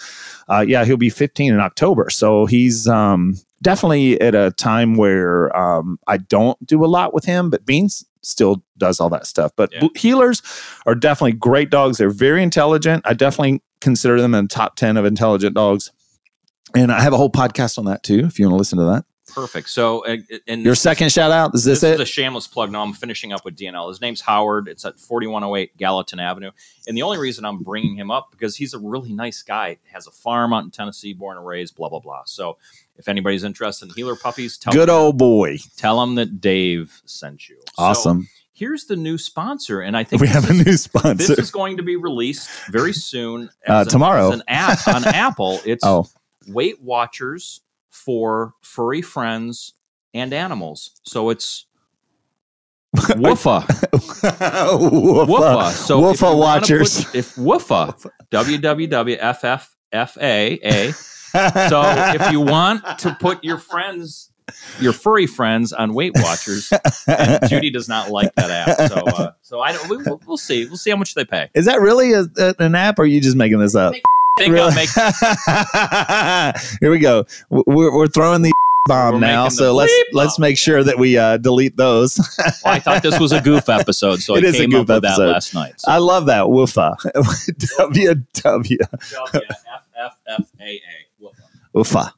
uh, 0.49 0.65
yeah, 0.67 0.83
he'll 0.83 0.97
be 0.97 1.09
15 1.09 1.53
in 1.53 1.61
October. 1.61 2.09
So 2.09 2.45
he's 2.45 2.89
um, 2.89 3.35
definitely 3.61 4.19
at 4.19 4.35
a 4.35 4.51
time 4.51 4.95
where 4.95 5.55
um, 5.55 5.97
I 6.07 6.17
don't 6.17 6.63
do 6.67 6.83
a 6.83 6.87
lot 6.87 7.13
with 7.13 7.23
him, 7.23 7.49
but 7.49 7.65
Beans 7.65 8.03
still 8.27 8.63
does 8.77 8.99
all 8.99 9.09
that 9.09 9.25
stuff. 9.25 9.51
But 9.55 9.71
Yeah. 9.73 9.81
heelers 9.95 10.41
are 10.85 10.95
definitely 10.95 11.33
great 11.33 11.69
dogs. 11.69 11.97
They're 11.97 12.09
very 12.09 12.43
intelligent. 12.43 13.03
I 13.05 13.13
definitely 13.13 13.61
consider 13.81 14.19
them 14.21 14.33
in 14.35 14.45
the 14.45 14.49
top 14.49 14.75
10 14.75 14.97
of 14.97 15.05
intelligent 15.05 15.55
dogs. 15.55 15.91
And 16.75 16.91
I 16.91 17.01
have 17.01 17.13
a 17.13 17.17
whole 17.17 17.31
podcast 17.31 17.77
on 17.77 17.85
that 17.85 18.03
too, 18.03 18.19
if 18.25 18.37
you 18.39 18.45
want 18.45 18.53
to 18.53 18.57
listen 18.57 18.77
to 18.79 18.85
that. 18.85 19.05
Perfect. 19.37 19.69
So, 19.69 20.03
uh, 20.03 20.17
and 20.47 20.63
Your 20.63 20.73
second 20.73 21.11
shout 21.11 21.29
out, 21.31 21.53
is 21.53 21.63
this, 21.63 21.81
this 21.81 21.91
it? 21.91 21.93
is 21.93 21.99
a 21.99 22.11
shameless 22.11 22.47
plug. 22.47 22.71
No, 22.71 22.81
I'm 22.81 22.91
finishing 22.93 23.33
up 23.33 23.45
with 23.45 23.55
DNL. 23.55 23.87
His 23.87 24.01
name's 24.01 24.19
Howard. 24.21 24.67
It's 24.67 24.83
at 24.83 24.99
4108 24.99 25.77
Gallatin 25.77 26.19
Avenue. 26.19 26.49
And 26.87 26.97
the 26.97 27.03
only 27.03 27.19
reason 27.19 27.45
I'm 27.45 27.59
bringing 27.59 27.95
him 27.95 28.09
up 28.09 28.31
because 28.31 28.55
he's 28.55 28.73
a 28.73 28.79
really 28.79 29.13
nice 29.13 29.43
guy. 29.43 29.77
Has 29.93 30.07
a 30.07 30.11
farm 30.11 30.53
out 30.53 30.63
in 30.63 30.71
Tennessee, 30.71 31.13
born 31.13 31.37
and 31.37 31.45
raised. 31.45 31.75
Blah 31.75 31.89
blah 31.89 31.99
blah. 31.99 32.23
So, 32.25 32.57
if 32.97 33.07
anybody's 33.07 33.43
interested 33.43 33.89
in 33.89 33.93
heeler 33.93 34.15
puppies, 34.15 34.57
tell 34.57 34.73
Good 34.73 34.89
them, 34.89 34.95
old 34.95 35.19
boy. 35.19 35.57
tell 35.77 35.99
them 35.99 36.15
that 36.15 36.41
Dave 36.41 36.99
sent 37.05 37.47
you. 37.47 37.57
So, 37.57 37.83
Awesome. 37.83 38.27
here's 38.53 38.85
the 38.85 38.95
new 38.95 39.19
sponsor, 39.19 39.81
and 39.81 39.95
I 39.95 40.03
think 40.03 40.19
we 40.23 40.27
have 40.29 40.49
a 40.49 40.53
new 40.53 40.77
sponsor. 40.77 41.13
This 41.13 41.29
is 41.37 41.51
going 41.51 41.77
to 41.77 41.83
be 41.83 41.95
released 41.95 42.49
very 42.71 42.93
soon. 42.93 43.51
Uh, 43.69 43.81
an- 43.81 43.87
tomorrow. 43.87 44.31
an 44.31 44.41
app 44.47 44.87
on 44.87 45.05
Apple. 45.05 45.59
It's 45.63 45.85
oh, 45.85 46.07
Weight 46.47 46.81
Watchers 46.81 47.61
for 47.89 48.53
furry 48.61 49.01
friends 49.01 49.73
and 50.13 50.33
animals. 50.33 50.91
So 51.03 51.29
it's 51.29 51.65
Woofa. 52.95 53.61
Woofa. 53.63 55.25
Woofa. 55.27 55.71
So 55.71 56.09
if 56.09 56.19
Woofa 56.19 56.23
wanna 56.23 56.37
watchers. 56.37 57.03
Put, 57.05 57.15
if 57.15 57.35
Woofa, 57.35 58.09
WWWFFFAA. 59.93 60.93
So 61.69 61.81
if 61.85 62.31
you 62.31 62.41
want 62.41 62.83
to 62.99 63.15
put 63.19 63.43
your 63.43 63.57
friends, 63.57 64.31
your 64.79 64.93
furry 64.93 65.27
friends 65.27 65.73
on 65.73 65.93
Weight 65.93 66.13
Watchers, 66.15 66.71
and 67.07 67.47
Judy 67.49 67.69
does 67.69 67.87
not 67.89 68.09
like 68.09 68.33
that 68.35 68.49
app. 68.49 68.89
So, 68.89 68.95
uh, 69.05 69.31
so 69.41 69.59
I 69.61 69.73
don't. 69.73 69.89
We, 69.89 69.97
we'll, 69.97 70.21
we'll 70.25 70.37
see. 70.37 70.65
We'll 70.65 70.77
see 70.77 70.89
how 70.89 70.95
much 70.95 71.13
they 71.13 71.25
pay. 71.25 71.49
Is 71.53 71.65
that 71.65 71.81
really 71.81 72.13
a, 72.13 72.25
a- 72.37 72.55
an 72.59 72.73
app 72.75 72.97
or 72.97 73.01
are 73.03 73.05
you 73.05 73.19
just 73.21 73.35
making 73.35 73.59
this 73.59 73.75
up? 73.75 73.93
Think 74.37 74.53
Really? 74.53 74.69
I'll 74.69 74.75
make. 74.75 74.89
Here 76.81 76.91
we 76.91 76.99
go. 76.99 77.25
We're, 77.49 77.95
we're 77.95 78.07
throwing 78.07 78.41
the 78.43 78.51
bomb 78.87 79.15
We're 79.15 79.19
now, 79.19 79.49
so 79.49 79.73
let's 79.73 79.91
bleep 79.91 80.03
let's 80.13 80.39
make 80.39 80.57
sure 80.57 80.81
that 80.83 80.97
we 80.97 81.17
uh, 81.17 81.37
delete 81.37 81.75
those. 81.77 82.17
Well, 82.63 82.73
I 82.73 82.79
thought 82.79 83.03
this 83.03 83.19
was 83.19 83.31
a 83.31 83.41
goof 83.41 83.67
episode, 83.69 84.19
so 84.21 84.35
It 84.35 84.43
I 84.45 84.47
is 84.47 84.59
a 84.59 84.67
goof 84.67 84.89
episode. 84.89 85.01
that 85.01 85.19
last 85.33 85.53
night. 85.53 85.79
So. 85.79 85.91
I 85.91 85.97
love 85.97 86.25
that 86.27 86.45
woofa. 86.45 86.95
W 87.77 88.15
W 88.33 88.77
FFFAA. 89.97 90.79
woofa. 91.75 92.11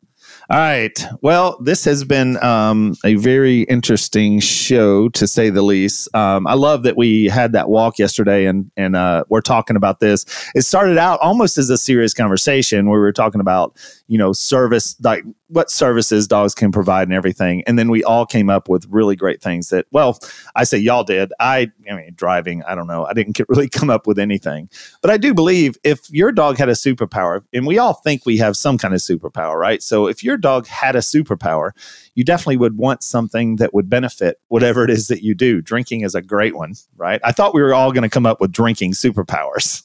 All 0.52 0.58
right. 0.58 1.06
Well, 1.22 1.60
this 1.62 1.86
has 1.86 2.04
been 2.04 2.42
um, 2.44 2.96
a 3.06 3.14
very 3.14 3.62
interesting 3.64 4.40
show, 4.40 5.08
to 5.10 5.28
say 5.28 5.52
the 5.52 5.62
least. 5.62 6.10
Um, 6.16 6.48
I 6.48 6.56
love 6.56 6.82
that 6.84 6.98
we 6.98 7.26
had 7.26 7.52
that 7.52 7.70
walk 7.70 8.00
yesterday, 8.00 8.46
and 8.46 8.72
and 8.76 8.96
uh, 8.96 9.26
we're 9.30 9.42
talking 9.42 9.76
about 9.76 10.00
this. 10.00 10.26
It 10.56 10.64
started 10.64 10.98
out 10.98 11.20
almost 11.20 11.60
as 11.60 11.70
a 11.70 11.78
serious 11.78 12.16
conversation 12.16 12.90
where 12.90 13.00
we 13.00 13.04
were 13.04 13.14
talking 13.14 13.42
about 13.42 13.78
you 14.08 14.18
know 14.18 14.34
service, 14.34 14.96
like 15.04 15.24
what 15.50 15.70
services 15.70 16.28
dogs 16.28 16.56
can 16.56 16.72
provide 16.72 17.08
and 17.08 17.14
everything, 17.14 17.64
and 17.68 17.78
then 17.78 17.92
we 17.92 18.04
all 18.04 18.26
came 18.26 18.50
up 18.50 18.70
with 18.70 18.88
really 18.90 19.16
great 19.16 19.44
things 19.44 19.70
that. 19.70 19.86
Well, 19.92 20.18
I 20.56 20.64
say 20.64 20.80
y'all 20.80 21.04
did. 21.04 21.32
I, 21.40 21.72
I 21.88 21.96
mean, 21.96 22.14
driving. 22.16 22.64
I 22.64 22.74
don't 22.74 22.88
know. 22.88 23.06
I 23.06 23.14
didn't 23.14 23.36
get, 23.36 23.48
really 23.50 23.70
come 23.70 23.92
up 23.92 24.08
with 24.08 24.18
anything, 24.18 24.68
but 25.04 25.12
I 25.12 25.18
do 25.18 25.36
believe 25.36 25.78
if 25.84 26.10
your 26.10 26.32
dog 26.32 26.58
had 26.58 26.70
a 26.70 26.74
superpower, 26.74 27.44
and 27.54 27.68
we 27.68 27.78
all 27.78 27.94
think 27.94 28.26
we 28.26 28.38
have 28.38 28.58
some 28.58 28.80
kind 28.80 28.96
of 28.96 29.00
superpower, 29.00 29.56
right? 29.56 29.84
So 29.84 30.08
if 30.08 30.24
your 30.24 30.39
dog 30.42 30.68
had 30.68 30.96
a 30.96 31.00
superpower, 31.00 31.72
you 32.16 32.24
definitely 32.24 32.58
would 32.58 32.78
want 32.78 33.04
something 33.04 33.58
that 33.58 33.74
would 33.74 33.90
benefit 33.90 34.40
whatever 34.48 34.84
it 34.84 34.90
is 34.90 35.08
that 35.08 35.24
you 35.24 35.36
do. 35.36 35.62
Drinking 35.62 36.02
is 36.02 36.16
a 36.16 36.22
great 36.22 36.56
one, 36.56 36.74
right? 36.98 37.22
I 37.24 37.32
thought 37.32 37.54
we 37.54 37.62
were 37.62 37.74
all 37.74 37.92
going 37.92 38.04
to 38.04 38.10
come 38.10 38.26
up 38.26 38.42
with 38.42 38.52
drinking 38.52 38.94
superpowers. 38.94 39.84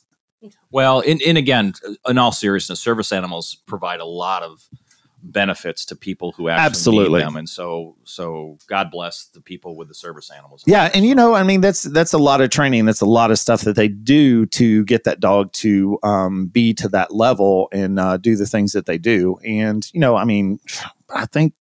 Well, 0.70 1.00
and, 1.00 1.22
and 1.22 1.38
again, 1.38 1.72
in 2.06 2.18
all 2.18 2.32
seriousness, 2.32 2.80
service 2.80 3.12
animals 3.12 3.62
provide 3.66 4.00
a 4.00 4.04
lot 4.04 4.42
of 4.42 4.68
benefits 5.24 5.84
to 5.86 5.96
people 5.96 6.32
who 6.32 6.48
actually 6.48 6.66
Absolutely. 6.66 7.18
need 7.20 7.26
them, 7.26 7.36
and 7.36 7.48
so 7.48 7.96
so 8.04 8.58
God 8.66 8.90
bless 8.90 9.24
the 9.26 9.40
people 9.40 9.76
with 9.76 9.88
the 9.88 9.94
service 9.94 10.30
animals. 10.30 10.62
Yeah, 10.66 10.90
and 10.94 11.04
you 11.04 11.14
know, 11.14 11.34
I 11.34 11.42
mean, 11.42 11.60
that's 11.60 11.82
that's 11.82 12.12
a 12.12 12.18
lot 12.18 12.40
of 12.40 12.50
training. 12.50 12.84
That's 12.84 13.00
a 13.00 13.06
lot 13.06 13.30
of 13.30 13.38
stuff 13.38 13.62
that 13.62 13.76
they 13.76 13.88
do 13.88 14.46
to 14.46 14.84
get 14.84 15.04
that 15.04 15.20
dog 15.20 15.52
to 15.54 15.98
um, 16.02 16.46
be 16.46 16.74
to 16.74 16.88
that 16.90 17.12
level 17.14 17.68
and 17.72 17.98
uh, 17.98 18.16
do 18.16 18.36
the 18.36 18.46
things 18.46 18.72
that 18.72 18.86
they 18.86 18.98
do. 18.98 19.38
And 19.44 19.88
you 19.92 20.00
know, 20.00 20.16
I 20.16 20.24
mean, 20.24 20.60
I 21.08 21.26
think 21.26 21.54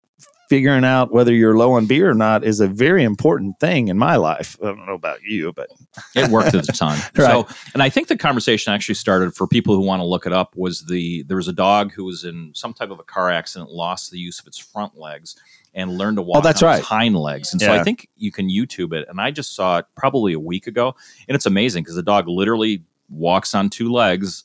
figuring 0.51 0.85
out 0.85 1.13
whether 1.13 1.33
you're 1.33 1.57
low 1.57 1.75
on 1.75 1.87
beer 1.87 2.11
or 2.11 2.15
not 2.15 2.43
is 2.43 2.59
a 2.59 2.67
very 2.67 3.05
important 3.05 3.59
thing 3.61 3.87
in 3.87 3.97
my 3.97 4.17
life. 4.17 4.59
I 4.61 4.67
don't 4.67 4.85
know 4.85 4.95
about 4.95 5.23
you, 5.23 5.53
but 5.53 5.71
it 6.17 6.29
worked 6.29 6.55
at 6.55 6.67
the 6.67 6.73
time. 6.73 6.91
Right. 7.21 7.31
So, 7.31 7.47
and 7.75 7.83
I 7.83 7.89
think 7.89 8.09
the 8.09 8.17
conversation 8.17 8.73
actually 8.73 8.95
started 8.95 9.35
for 9.35 9.47
people 9.47 9.75
who 9.75 9.83
want 9.83 10.01
to 10.01 10.05
look 10.05 10.27
it 10.27 10.33
up. 10.33 10.57
Was 10.57 10.87
the 10.87 11.23
there 11.25 11.37
was 11.37 11.49
a 11.49 11.53
dog 11.53 11.93
who 11.93 12.05
was 12.05 12.25
in 12.25 12.51
some 12.55 12.73
type 12.73 12.91
of 12.91 12.99
a 12.99 13.03
car 13.03 13.31
accident, 13.31 13.71
lost 13.71 14.11
the 14.11 14.19
use 14.19 14.41
of 14.41 14.47
its 14.47 14.59
front 14.59 14.97
legs, 14.97 15.37
and 15.75 15.99
learned 15.99 16.17
to 16.17 16.23
oh, 16.23 16.27
walk 16.27 16.39
Oh, 16.39 16.41
that's 16.41 16.63
on 16.63 16.69
right. 16.69 16.79
its 16.79 16.89
hind 16.89 17.17
legs. 17.17 17.53
And 17.53 17.61
so 17.61 17.73
I 17.73 17.83
think 17.85 18.09
you 18.17 18.33
can 18.33 18.49
YouTube 18.49 18.93
it. 18.93 19.07
And 19.09 19.21
I 19.21 19.31
just 19.31 19.55
saw 19.55 19.79
it 19.79 19.87
probably 19.97 20.33
a 20.33 20.41
week 20.41 20.67
ago, 20.67 20.95
and 21.29 21.35
it's 21.35 21.47
amazing 21.47 21.85
because 21.85 21.97
the 21.97 22.03
dog 22.03 22.27
literally 22.27 22.83
walks 23.09 23.55
on 23.55 23.71
two 23.71 23.93
legs. 23.93 24.45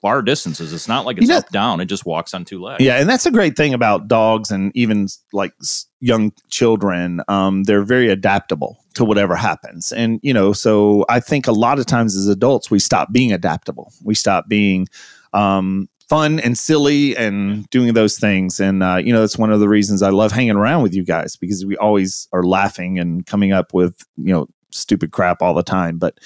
Far 0.00 0.22
distances. 0.22 0.72
It's 0.72 0.88
not 0.88 1.04
like 1.04 1.18
it's 1.18 1.26
You 1.26 1.34
know- 1.34 1.38
up 1.38 1.50
down. 1.50 1.80
It 1.80 1.84
just 1.86 2.06
walks 2.06 2.32
on 2.32 2.44
two 2.46 2.60
legs. 2.62 2.82
Yeah, 2.82 2.96
and 2.98 3.08
that's 3.08 3.26
a 3.26 3.30
great 3.30 3.54
thing 3.56 3.74
about 3.74 4.08
dogs 4.08 4.50
and 4.50 4.72
even 4.74 5.08
like 5.32 5.52
young 6.00 6.32
children. 6.48 7.20
Um, 7.28 7.64
they're 7.64 7.82
very 7.82 8.08
adaptable 8.08 8.78
to 8.94 9.04
whatever 9.04 9.36
happens, 9.36 9.92
and 9.92 10.18
you 10.22 10.32
know, 10.32 10.52
so 10.54 11.04
I 11.10 11.20
think 11.20 11.46
a 11.46 11.52
lot 11.52 11.78
of 11.78 11.84
times 11.86 12.16
as 12.16 12.28
adults 12.28 12.70
we 12.70 12.78
stop 12.78 13.12
being 13.12 13.30
adaptable. 13.32 13.92
We 14.02 14.14
stop 14.14 14.48
being 14.48 14.88
um, 15.34 15.88
fun 16.08 16.40
and 16.40 16.56
silly 16.56 17.14
and 17.16 17.68
doing 17.68 17.92
those 17.92 18.18
things, 18.18 18.58
and 18.58 18.82
uh, 18.82 18.96
you 19.04 19.12
know, 19.12 19.20
that's 19.20 19.36
one 19.36 19.52
of 19.52 19.60
the 19.60 19.68
reasons 19.68 20.02
I 20.02 20.10
love 20.10 20.32
hanging 20.32 20.56
around 20.56 20.82
with 20.82 20.94
you 20.94 21.04
guys 21.04 21.36
because 21.36 21.66
we 21.66 21.76
always 21.76 22.26
are 22.32 22.42
laughing 22.42 22.98
and 22.98 23.26
coming 23.26 23.52
up 23.52 23.74
with 23.74 24.02
you 24.16 24.32
know 24.32 24.48
stupid 24.70 25.10
crap 25.12 25.42
all 25.42 25.52
the 25.52 25.62
time. 25.62 25.98
But 25.98 26.16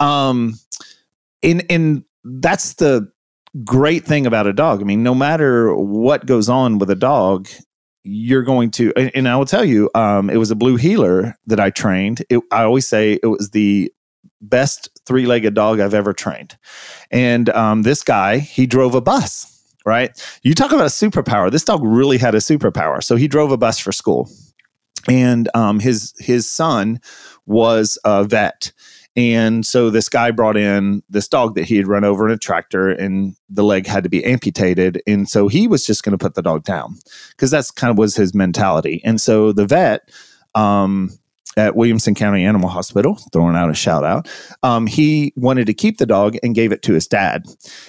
um, 0.00 0.54
in 1.40 1.60
in 1.60 2.04
that's 2.24 2.74
the 2.74 3.10
great 3.64 4.04
thing 4.04 4.26
about 4.26 4.46
a 4.46 4.52
dog. 4.52 4.80
I 4.80 4.84
mean, 4.84 5.02
no 5.02 5.14
matter 5.14 5.74
what 5.74 6.26
goes 6.26 6.48
on 6.48 6.78
with 6.78 6.90
a 6.90 6.96
dog, 6.96 7.48
you're 8.04 8.42
going 8.42 8.70
to, 8.72 8.92
and, 8.96 9.28
I 9.28 9.36
will 9.36 9.44
tell 9.44 9.64
you, 9.64 9.90
um, 9.94 10.28
it 10.30 10.36
was 10.36 10.50
a 10.50 10.56
blue 10.56 10.76
heeler 10.76 11.38
that 11.46 11.60
I 11.60 11.70
trained. 11.70 12.24
It, 12.28 12.40
I 12.50 12.62
always 12.62 12.86
say 12.86 13.18
it 13.22 13.26
was 13.26 13.50
the 13.50 13.92
best 14.40 14.88
three 15.06 15.26
legged 15.26 15.54
dog 15.54 15.80
I've 15.80 15.94
ever 15.94 16.12
trained. 16.12 16.56
And 17.10 17.48
um, 17.50 17.82
this 17.82 18.02
guy, 18.02 18.38
he 18.38 18.66
drove 18.66 18.94
a 18.94 19.00
bus. 19.00 19.48
Right. 19.84 20.10
You 20.42 20.54
talk 20.54 20.70
about 20.70 20.86
a 20.86 20.90
superpower. 20.90 21.50
This 21.50 21.64
dog 21.64 21.80
really 21.82 22.16
had 22.16 22.36
a 22.36 22.38
superpower. 22.38 23.02
So 23.02 23.16
he 23.16 23.26
drove 23.26 23.50
a 23.50 23.56
bus 23.56 23.80
for 23.80 23.90
school. 23.90 24.30
And 25.08 25.48
um, 25.54 25.80
his 25.80 26.14
his 26.20 26.48
son 26.48 27.00
was 27.46 27.98
a 28.04 28.22
vet. 28.22 28.72
And 29.14 29.66
so 29.66 29.90
this 29.90 30.08
guy 30.08 30.30
brought 30.30 30.56
in 30.56 31.02
this 31.10 31.28
dog 31.28 31.54
that 31.54 31.64
he 31.64 31.76
had 31.76 31.86
run 31.86 32.04
over 32.04 32.26
in 32.26 32.32
a 32.32 32.38
tractor 32.38 32.88
and 32.88 33.36
the 33.50 33.64
leg 33.64 33.86
had 33.86 34.04
to 34.04 34.08
be 34.08 34.24
amputated. 34.24 35.02
And 35.06 35.28
so 35.28 35.48
he 35.48 35.68
was 35.68 35.84
just 35.84 36.02
going 36.02 36.16
to 36.16 36.22
put 36.22 36.34
the 36.34 36.42
dog 36.42 36.64
down 36.64 36.96
because 37.30 37.50
that's 37.50 37.70
kind 37.70 37.90
of 37.90 37.98
was 37.98 38.16
his 38.16 38.34
mentality. 38.34 39.02
And 39.04 39.20
so 39.20 39.52
the 39.52 39.66
vet, 39.66 40.08
um, 40.54 41.10
at 41.58 41.76
Williamson 41.76 42.14
County 42.14 42.44
Animal 42.44 42.70
Hospital, 42.70 43.18
throwing 43.32 43.56
out 43.56 43.70
a 43.70 43.74
shout 43.74 44.04
out, 44.04 44.28
um, 44.62 44.86
he 44.86 45.34
wanted 45.36 45.66
to 45.66 45.74
keep 45.74 45.98
the 45.98 46.06
dog 46.06 46.36
and 46.42 46.54
gave 46.54 46.72
it 46.72 46.82
to 46.82 46.94
his 46.94 47.06
dad. 47.06 47.44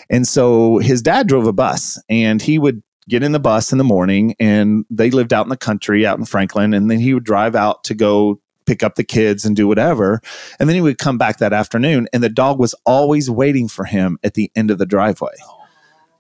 And 0.10 0.28
so 0.28 0.80
his 0.80 1.02
dad 1.02 1.28
drove 1.28 1.48
a 1.48 1.54
bus 1.54 1.98
and 2.10 2.42
he 2.42 2.60
would 2.60 2.84
get 3.10 3.24
in 3.24 3.32
the 3.32 3.40
bus 3.40 3.72
in 3.72 3.78
the 3.78 3.84
morning 3.84 4.36
and 4.40 4.86
they 4.90 5.12
lived 5.12 5.34
out 5.34 5.46
in 5.46 5.50
the 5.50 5.58
country 5.58 6.06
out 6.06 6.20
in 6.20 6.26
Franklin. 6.26 6.74
And 6.74 6.92
then 6.92 7.00
he 7.00 7.14
would 7.14 7.24
drive 7.24 7.56
out 7.56 7.84
to 7.86 7.94
go 7.94 8.42
pick 8.66 8.84
up 8.84 8.96
the 8.96 9.04
kids 9.04 9.46
and 9.46 9.56
do 9.56 9.68
whatever. 9.68 10.22
And 10.60 10.70
then 10.70 10.76
he 10.76 10.82
would 10.82 10.98
come 10.98 11.18
back 11.18 11.38
that 11.38 11.54
afternoon, 11.54 12.08
and 12.14 12.24
the 12.24 12.30
dog 12.30 12.60
was 12.60 12.76
always 12.86 13.30
waiting 13.30 13.68
for 13.68 13.86
him 13.86 14.18
at 14.24 14.34
the 14.34 14.52
end 14.56 14.72
of 14.72 14.78
the 14.78 14.86
driveway. 14.86 15.36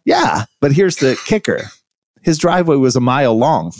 Yeah, 0.05 0.45
but 0.59 0.73
here's 0.73 0.97
the 0.97 1.19
kicker 1.25 1.69
his 2.23 2.37
driveway 2.37 2.77
was 2.77 2.95
a 2.95 3.01
mile 3.01 3.37
long. 3.37 3.71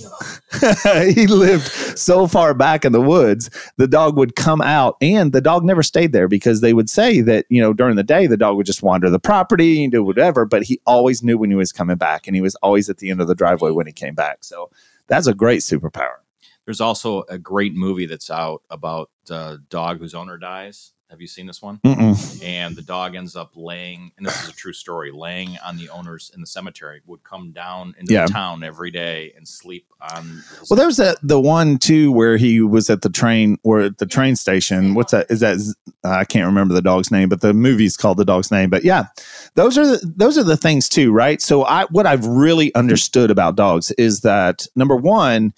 he 1.16 1.28
lived 1.28 1.66
so 1.98 2.28
far 2.28 2.54
back 2.54 2.86
in 2.86 2.92
the 2.92 3.02
woods. 3.02 3.50
The 3.78 3.88
dog 3.88 4.18
would 4.18 4.36
come 4.36 4.62
out, 4.62 4.98
and 5.02 5.32
the 5.32 5.42
dog 5.42 5.64
never 5.64 5.82
stayed 5.82 6.12
there 6.12 6.28
because 6.28 6.62
they 6.62 6.74
would 6.74 6.90
say 6.90 7.22
that, 7.22 7.46
you 7.50 7.62
know, 7.62 7.74
during 7.74 7.96
the 7.96 8.04
day, 8.04 8.28
the 8.28 8.38
dog 8.38 8.58
would 8.58 8.66
just 8.66 8.84
wander 8.84 9.10
the 9.10 9.20
property 9.20 9.84
and 9.84 9.92
do 9.92 10.04
whatever, 10.04 10.46
but 10.46 10.64
he 10.64 10.80
always 10.86 11.24
knew 11.24 11.38
when 11.38 11.50
he 11.50 11.56
was 11.56 11.72
coming 11.72 11.98
back, 11.98 12.28
and 12.28 12.36
he 12.36 12.42
was 12.42 12.56
always 12.56 12.90
at 12.90 12.98
the 12.98 13.10
end 13.10 13.22
of 13.22 13.28
the 13.28 13.36
driveway 13.36 13.72
when 13.72 13.88
he 13.88 13.94
came 13.94 14.14
back. 14.14 14.44
So 14.44 14.70
that's 15.08 15.28
a 15.28 15.34
great 15.34 15.62
superpower. 15.62 16.18
There's 16.66 16.82
also 16.82 17.24
a 17.30 17.38
great 17.38 17.74
movie 17.74 18.06
that's 18.06 18.30
out 18.30 18.62
about 18.70 19.10
a 19.30 19.58
dog 19.70 20.00
whose 20.00 20.14
owner 20.14 20.38
dies. 20.38 20.94
Have 21.10 21.22
you 21.22 21.28
seen 21.28 21.46
this 21.46 21.62
one? 21.62 21.78
Mm-mm. 21.86 22.44
And 22.44 22.76
the 22.76 22.82
dog 22.82 23.14
ends 23.14 23.36
up 23.36 23.52
laying, 23.56 24.12
and 24.18 24.26
this 24.26 24.42
is 24.42 24.50
a 24.50 24.54
true 24.54 24.74
story, 24.74 25.12
laying 25.12 25.60
on 25.64 25.78
the 25.78 25.88
owners 25.90 26.32
in 26.34 26.42
the 26.42 26.48
cemetery, 26.48 27.02
would 27.06 27.24
come 27.24 27.52
down 27.52 27.94
into 28.00 28.14
Yeah. 28.14 28.26
the 28.26 28.34
town 28.34 28.64
every 28.64 28.90
day 28.90 29.32
and 29.38 29.48
sleep 29.48 29.86
on. 30.02 30.42
Well, 30.72 30.76
there's 30.78 30.98
that 30.98 31.18
the 31.22 31.40
one 31.40 31.78
too 31.78 32.12
where 32.12 32.38
he 32.38 32.62
was 32.62 32.90
at 32.90 33.04
the 33.04 33.12
train 33.12 33.60
or 33.64 33.82
at 33.82 34.00
the 34.00 34.08
train 34.08 34.36
station. 34.36 34.96
What's 34.96 35.12
that? 35.12 35.30
Is 35.30 35.42
that 35.42 35.60
uh, 36.04 36.10
I 36.10 36.26
can't 36.26 36.48
remember 36.48 36.74
the 36.74 36.82
dog's 36.82 37.12
name, 37.12 37.30
but 37.30 37.42
the 37.42 37.54
movie's 37.54 37.96
called 37.96 38.18
the 38.18 38.26
dog's 38.26 38.50
name. 38.50 38.72
But 38.72 38.84
yeah, 38.84 39.06
those 39.54 39.78
are 39.78 39.86
the, 39.86 40.14
those 40.18 40.36
are 40.40 40.44
the 40.44 40.58
things 40.58 40.90
too, 40.90 41.12
right? 41.12 41.40
So 41.44 41.64
I 41.64 41.84
what 41.92 42.08
I've 42.08 42.26
really 42.26 42.74
understood 42.74 43.30
about 43.30 43.56
dogs 43.56 43.92
is 43.92 44.22
that 44.22 44.66
number 44.76 44.96
one, 44.96 45.54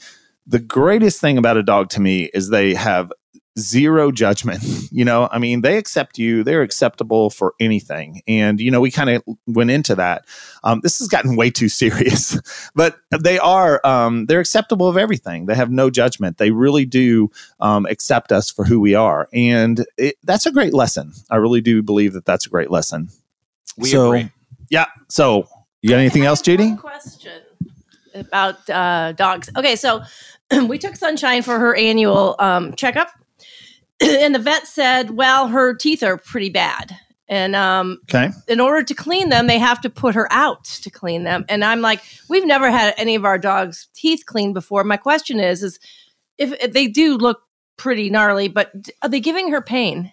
the 0.47 0.59
greatest 0.59 1.19
thing 1.19 1.37
about 1.37 1.57
a 1.57 1.63
dog 1.63 1.89
to 1.89 2.01
me 2.01 2.29
is 2.33 2.49
they 2.49 2.73
have 2.73 3.11
zero 3.57 4.11
judgment. 4.11 4.63
You 4.95 5.03
know, 5.03 5.27
I 5.29 5.39
mean, 5.39 5.61
they 5.61 5.77
accept 5.77 6.17
you. 6.17 6.41
They're 6.41 6.61
acceptable 6.61 7.29
for 7.29 7.53
anything. 7.59 8.21
And 8.29 8.61
you 8.61 8.71
know, 8.71 8.79
we 8.79 8.91
kind 8.91 9.09
of 9.09 9.23
went 9.45 9.69
into 9.69 9.93
that. 9.95 10.23
Um, 10.63 10.79
this 10.81 10.99
has 10.99 11.09
gotten 11.09 11.35
way 11.35 11.49
too 11.51 11.67
serious 11.69 12.39
but 12.75 12.97
they 13.11 13.37
are 13.37 13.85
um, 13.85 14.25
they're 14.25 14.39
acceptable 14.39 14.87
of 14.87 14.97
everything 14.97 15.45
they 15.45 15.55
have 15.55 15.69
no 15.69 15.89
judgment 15.89 16.37
they 16.37 16.51
really 16.51 16.85
do 16.85 17.29
um, 17.59 17.85
accept 17.85 18.31
us 18.31 18.49
for 18.49 18.65
who 18.65 18.79
we 18.79 18.95
are 18.95 19.29
and 19.33 19.85
it, 19.97 20.15
that's 20.23 20.45
a 20.45 20.51
great 20.51 20.73
lesson 20.73 21.13
i 21.29 21.35
really 21.35 21.61
do 21.61 21.83
believe 21.83 22.13
that 22.13 22.25
that's 22.25 22.45
a 22.45 22.49
great 22.49 22.71
lesson 22.71 23.09
we 23.77 23.89
so- 23.89 24.07
agree. 24.07 24.31
yeah 24.69 24.85
so 25.07 25.47
you 25.81 25.89
got 25.89 25.99
anything 25.99 26.23
I 26.23 26.27
else 26.27 26.39
have 26.39 26.45
judy 26.45 26.67
one 26.69 26.77
question 26.77 27.41
about 28.15 28.69
uh, 28.69 29.11
dogs. 29.11 29.49
Okay, 29.57 29.75
so 29.75 30.01
we 30.67 30.77
took 30.77 30.95
Sunshine 30.95 31.41
for 31.41 31.59
her 31.59 31.75
annual 31.75 32.35
um, 32.39 32.73
checkup, 32.75 33.09
and 34.01 34.35
the 34.35 34.39
vet 34.39 34.67
said, 34.67 35.11
"Well, 35.11 35.47
her 35.47 35.73
teeth 35.73 36.03
are 36.03 36.17
pretty 36.17 36.49
bad." 36.49 36.95
And 37.27 37.55
um, 37.55 37.99
okay 38.03 38.29
in 38.47 38.59
order 38.59 38.83
to 38.83 38.93
clean 38.93 39.29
them, 39.29 39.47
they 39.47 39.57
have 39.57 39.81
to 39.81 39.89
put 39.89 40.15
her 40.15 40.31
out 40.31 40.65
to 40.65 40.89
clean 40.91 41.23
them. 41.23 41.45
And 41.49 41.63
I'm 41.65 41.81
like, 41.81 42.03
we've 42.29 42.45
never 42.45 42.69
had 42.69 42.93
any 42.97 43.15
of 43.15 43.25
our 43.25 43.39
dogs' 43.39 43.87
teeth 43.95 44.25
cleaned 44.25 44.53
before. 44.53 44.83
My 44.83 44.97
question 44.97 45.39
is, 45.39 45.63
is 45.63 45.79
if, 46.37 46.51
if 46.61 46.73
they 46.73 46.87
do 46.87 47.17
look 47.17 47.41
pretty 47.77 48.09
gnarly, 48.09 48.47
but 48.47 48.71
are 49.01 49.09
they 49.09 49.19
giving 49.19 49.51
her 49.51 49.61
pain? 49.61 50.11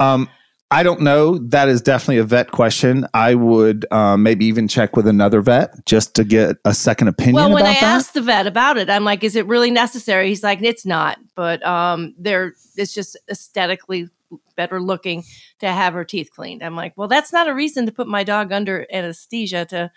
um, 0.00 0.28
i 0.72 0.82
don't 0.82 1.00
know 1.00 1.38
that 1.38 1.68
is 1.68 1.80
definitely 1.80 2.18
a 2.18 2.24
vet 2.24 2.50
question 2.50 3.06
i 3.14 3.34
would 3.34 3.86
um, 3.92 4.22
maybe 4.22 4.44
even 4.46 4.66
check 4.66 4.96
with 4.96 5.06
another 5.06 5.40
vet 5.40 5.84
just 5.86 6.14
to 6.14 6.24
get 6.24 6.56
a 6.64 6.74
second 6.74 7.08
opinion 7.08 7.34
well, 7.34 7.52
when 7.52 7.64
I 7.64 7.74
that 7.74 7.82
asked 7.82 8.14
the 8.14 8.22
vet 8.22 8.46
about 8.46 8.76
it, 8.76 8.88
I'm 8.88 9.04
like, 9.04 9.24
is 9.24 9.36
it 9.36 9.46
really 9.46 9.70
necessary? 9.70 10.28
He's 10.28 10.42
like, 10.42 10.62
it's 10.62 10.86
not, 10.86 11.18
but 11.34 11.64
um, 11.64 12.14
they're 12.18 12.54
it's 12.76 12.94
just 12.94 13.16
aesthetically 13.30 14.08
better 14.56 14.80
looking 14.80 15.24
to 15.58 15.68
have 15.68 15.94
her 15.94 16.04
teeth 16.04 16.30
cleaned. 16.34 16.62
I'm 16.62 16.76
like, 16.76 16.94
well, 16.96 17.08
that's 17.08 17.32
not 17.32 17.48
a 17.48 17.54
reason 17.54 17.86
to 17.86 17.92
put 17.92 18.06
my 18.06 18.24
dog 18.24 18.52
under 18.52 18.86
anesthesia 18.92 19.66
to 19.66 19.90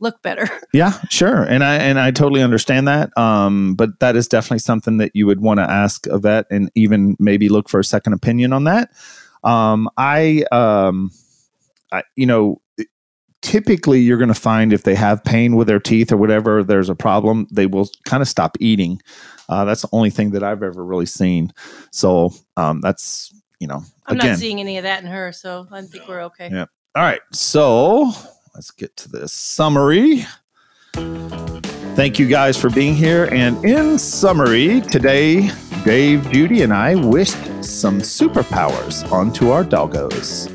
look 0.00 0.22
better. 0.22 0.48
Yeah, 0.74 0.98
sure. 1.10 1.42
And 1.42 1.62
I 1.62 1.74
and 1.74 2.00
I 2.00 2.10
totally 2.12 2.40
understand 2.40 2.88
that. 2.88 3.16
Um, 3.18 3.74
but 3.74 4.00
that 4.00 4.16
is 4.16 4.26
definitely 4.26 4.60
something 4.60 4.96
that 4.96 5.10
you 5.14 5.26
would 5.26 5.40
want 5.40 5.58
to 5.58 5.70
ask 5.70 6.06
a 6.06 6.18
vet 6.18 6.46
and 6.50 6.70
even 6.74 7.14
maybe 7.18 7.50
look 7.50 7.68
for 7.68 7.78
a 7.78 7.84
second 7.84 8.14
opinion 8.14 8.54
on 8.54 8.64
that. 8.64 8.90
Um, 9.44 9.88
I 9.96 10.44
um 10.52 11.10
I 11.90 12.02
you 12.16 12.26
know 12.26 12.60
typically 13.40 14.00
you're 14.00 14.18
going 14.18 14.28
to 14.28 14.34
find 14.34 14.72
if 14.72 14.84
they 14.84 14.94
have 14.94 15.24
pain 15.24 15.56
with 15.56 15.66
their 15.66 15.80
teeth 15.80 16.12
or 16.12 16.16
whatever 16.16 16.62
there's 16.62 16.88
a 16.88 16.94
problem 16.94 17.44
they 17.50 17.66
will 17.66 17.90
kind 18.04 18.20
of 18.20 18.28
stop 18.28 18.56
eating 18.60 19.02
uh, 19.48 19.64
that's 19.64 19.82
the 19.82 19.88
only 19.90 20.10
thing 20.10 20.30
that 20.30 20.44
i've 20.44 20.62
ever 20.62 20.84
really 20.84 21.06
seen 21.06 21.52
so 21.90 22.32
um, 22.56 22.80
that's 22.80 23.34
you 23.58 23.66
know 23.66 23.82
I'm 24.06 24.16
again 24.16 24.30
not 24.32 24.38
seeing 24.38 24.60
any 24.60 24.78
of 24.78 24.84
that 24.84 25.02
in 25.02 25.08
her, 25.08 25.32
so 25.32 25.66
I 25.70 25.82
think 25.82 26.08
we're 26.08 26.22
okay. 26.24 26.48
Yeah. 26.50 26.66
All 26.94 27.02
right. 27.02 27.20
So 27.32 28.10
let's 28.54 28.70
get 28.70 28.96
to 28.98 29.08
this 29.08 29.32
summary. 29.32 30.26
Thank 31.94 32.18
you 32.18 32.26
guys 32.26 32.58
for 32.58 32.70
being 32.70 32.94
here. 32.94 33.28
And 33.32 33.62
in 33.64 33.98
summary, 33.98 34.80
today, 34.80 35.50
Dave, 35.84 36.28
Judy, 36.30 36.62
and 36.62 36.72
I 36.72 36.94
wished 36.94 37.64
some 37.64 38.00
superpowers 38.00 39.10
onto 39.10 39.50
our 39.50 39.64
doggos. 39.64 40.48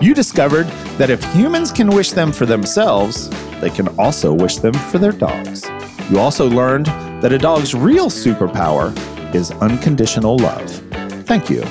You 0.00 0.14
discovered 0.14 0.64
that 0.96 1.10
if 1.10 1.22
humans 1.34 1.70
can 1.70 1.90
wish 1.90 2.12
them 2.12 2.32
for 2.32 2.46
themselves, 2.46 3.28
they 3.60 3.68
can 3.68 3.88
also 3.98 4.32
wish 4.32 4.56
them 4.56 4.72
for 4.72 4.96
their 4.96 5.12
dogs. 5.12 5.68
You 6.08 6.18
also 6.18 6.48
learned 6.48 6.86
that 7.20 7.30
a 7.30 7.36
dog's 7.36 7.74
real 7.74 8.06
superpower 8.06 8.96
is 9.34 9.50
unconditional 9.50 10.38
love. 10.38 10.70
Thank 11.26 11.50
you. 11.50 11.62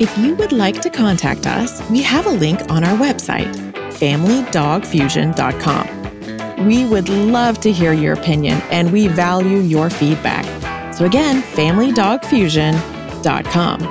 If 0.00 0.18
you 0.18 0.34
would 0.34 0.50
like 0.50 0.80
to 0.80 0.90
contact 0.90 1.46
us, 1.46 1.80
we 1.90 2.02
have 2.02 2.26
a 2.26 2.30
link 2.30 2.72
on 2.72 2.82
our 2.82 2.98
website, 2.98 3.54
familydogfusion.com. 3.92 6.66
We 6.66 6.86
would 6.86 7.08
love 7.08 7.60
to 7.60 7.70
hear 7.70 7.92
your 7.92 8.14
opinion 8.14 8.60
and 8.72 8.92
we 8.92 9.06
value 9.06 9.58
your 9.58 9.90
feedback. 9.90 10.61
So 10.92 11.06
again, 11.06 11.42
familydogfusion.com. 11.42 13.82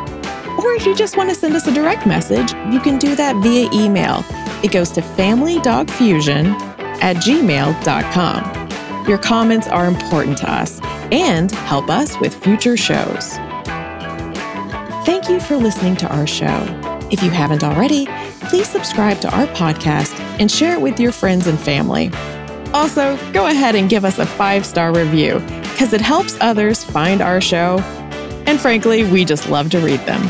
Or 0.60 0.74
if 0.74 0.86
you 0.86 0.94
just 0.96 1.18
want 1.18 1.30
to 1.30 1.36
send 1.36 1.56
us 1.56 1.66
a 1.68 1.74
direct 1.74 2.06
message, 2.06 2.54
you 2.72 2.80
can 2.80 3.00
do 3.00 3.16
that 3.16 3.36
via 3.38 3.68
email. 3.74 4.24
It 4.64 4.72
goes 4.72 4.92
to 4.92 5.02
familydogfusion 5.02 6.54
at 7.02 7.16
gmail.com. 7.18 9.08
Your 9.08 9.18
comments 9.18 9.68
are 9.68 9.88
important 9.88 10.38
to 10.40 10.52
us 10.52 10.80
and 11.12 11.52
help 11.52 11.90
us 11.90 12.20
with 12.20 12.36
future 12.44 12.78
shows. 12.78 13.38
Thank 15.04 15.30
you 15.30 15.40
for 15.40 15.58
listening 15.58 15.96
to 15.98 16.08
our 16.16 16.28
show. 16.28 16.64
If 17.10 17.24
you 17.24 17.32
haven't 17.32 17.64
already, 17.64 18.06
please 18.42 18.70
subscribe 18.70 19.20
to 19.22 19.36
our 19.36 19.48
podcast 19.48 20.14
and 20.40 20.52
share 20.52 20.74
it 20.74 20.82
with 20.82 21.00
your 21.00 21.12
friends 21.12 21.48
and 21.48 21.60
family. 21.60 22.12
Also, 22.74 23.18
go 23.34 23.48
ahead 23.48 23.76
and 23.76 23.90
give 23.90 24.06
us 24.06 24.20
a 24.20 24.26
five 24.26 24.66
star 24.66 24.94
review 24.94 25.42
because 25.82 25.94
it 25.94 26.02
helps 26.02 26.38
others 26.42 26.84
find 26.84 27.24
our 27.24 27.42
show. 27.42 27.80
And 28.46 28.62
frankly, 28.62 29.04
we 29.04 29.26
just 29.26 29.50
love 29.50 29.72
to 29.72 29.80
read 29.80 30.00
them. 30.02 30.22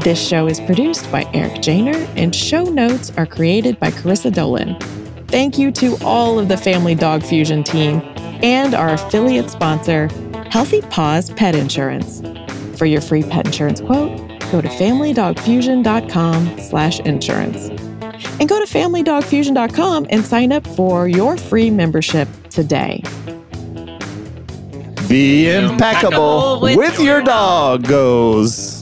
This 0.00 0.18
show 0.18 0.46
is 0.46 0.58
produced 0.60 1.12
by 1.12 1.28
Eric 1.34 1.52
Janer, 1.56 1.96
and 2.16 2.34
show 2.34 2.64
notes 2.64 3.12
are 3.18 3.26
created 3.26 3.78
by 3.78 3.90
Carissa 3.90 4.32
Dolan. 4.32 4.80
Thank 5.28 5.58
you 5.58 5.70
to 5.72 5.98
all 6.02 6.38
of 6.38 6.48
the 6.48 6.56
Family 6.56 6.94
Dog 6.94 7.22
Fusion 7.22 7.62
team 7.62 8.00
and 8.42 8.72
our 8.72 8.94
affiliate 8.94 9.50
sponsor, 9.50 10.08
Healthy 10.48 10.80
Paws 10.80 11.28
Pet 11.28 11.54
Insurance. 11.54 12.22
For 12.78 12.86
your 12.86 13.02
free 13.02 13.22
pet 13.22 13.44
insurance 13.44 13.82
quote, 13.82 14.16
go 14.50 14.62
to 14.62 14.68
familydogfusion.com 14.68 16.58
slash 16.58 17.00
insurance. 17.00 17.68
And 18.40 18.48
go 18.48 18.64
to 18.64 18.66
familydogfusion.com 18.66 20.06
and 20.08 20.24
sign 20.24 20.52
up 20.52 20.66
for 20.68 21.06
your 21.06 21.36
free 21.36 21.68
membership 21.68 22.28
today. 22.54 23.02
Be 25.08 25.50
impeccable 25.50 25.74
Impeccable 25.74 26.60
with 26.62 26.76
with 26.76 27.00
your 27.00 27.20
your 27.20 28.73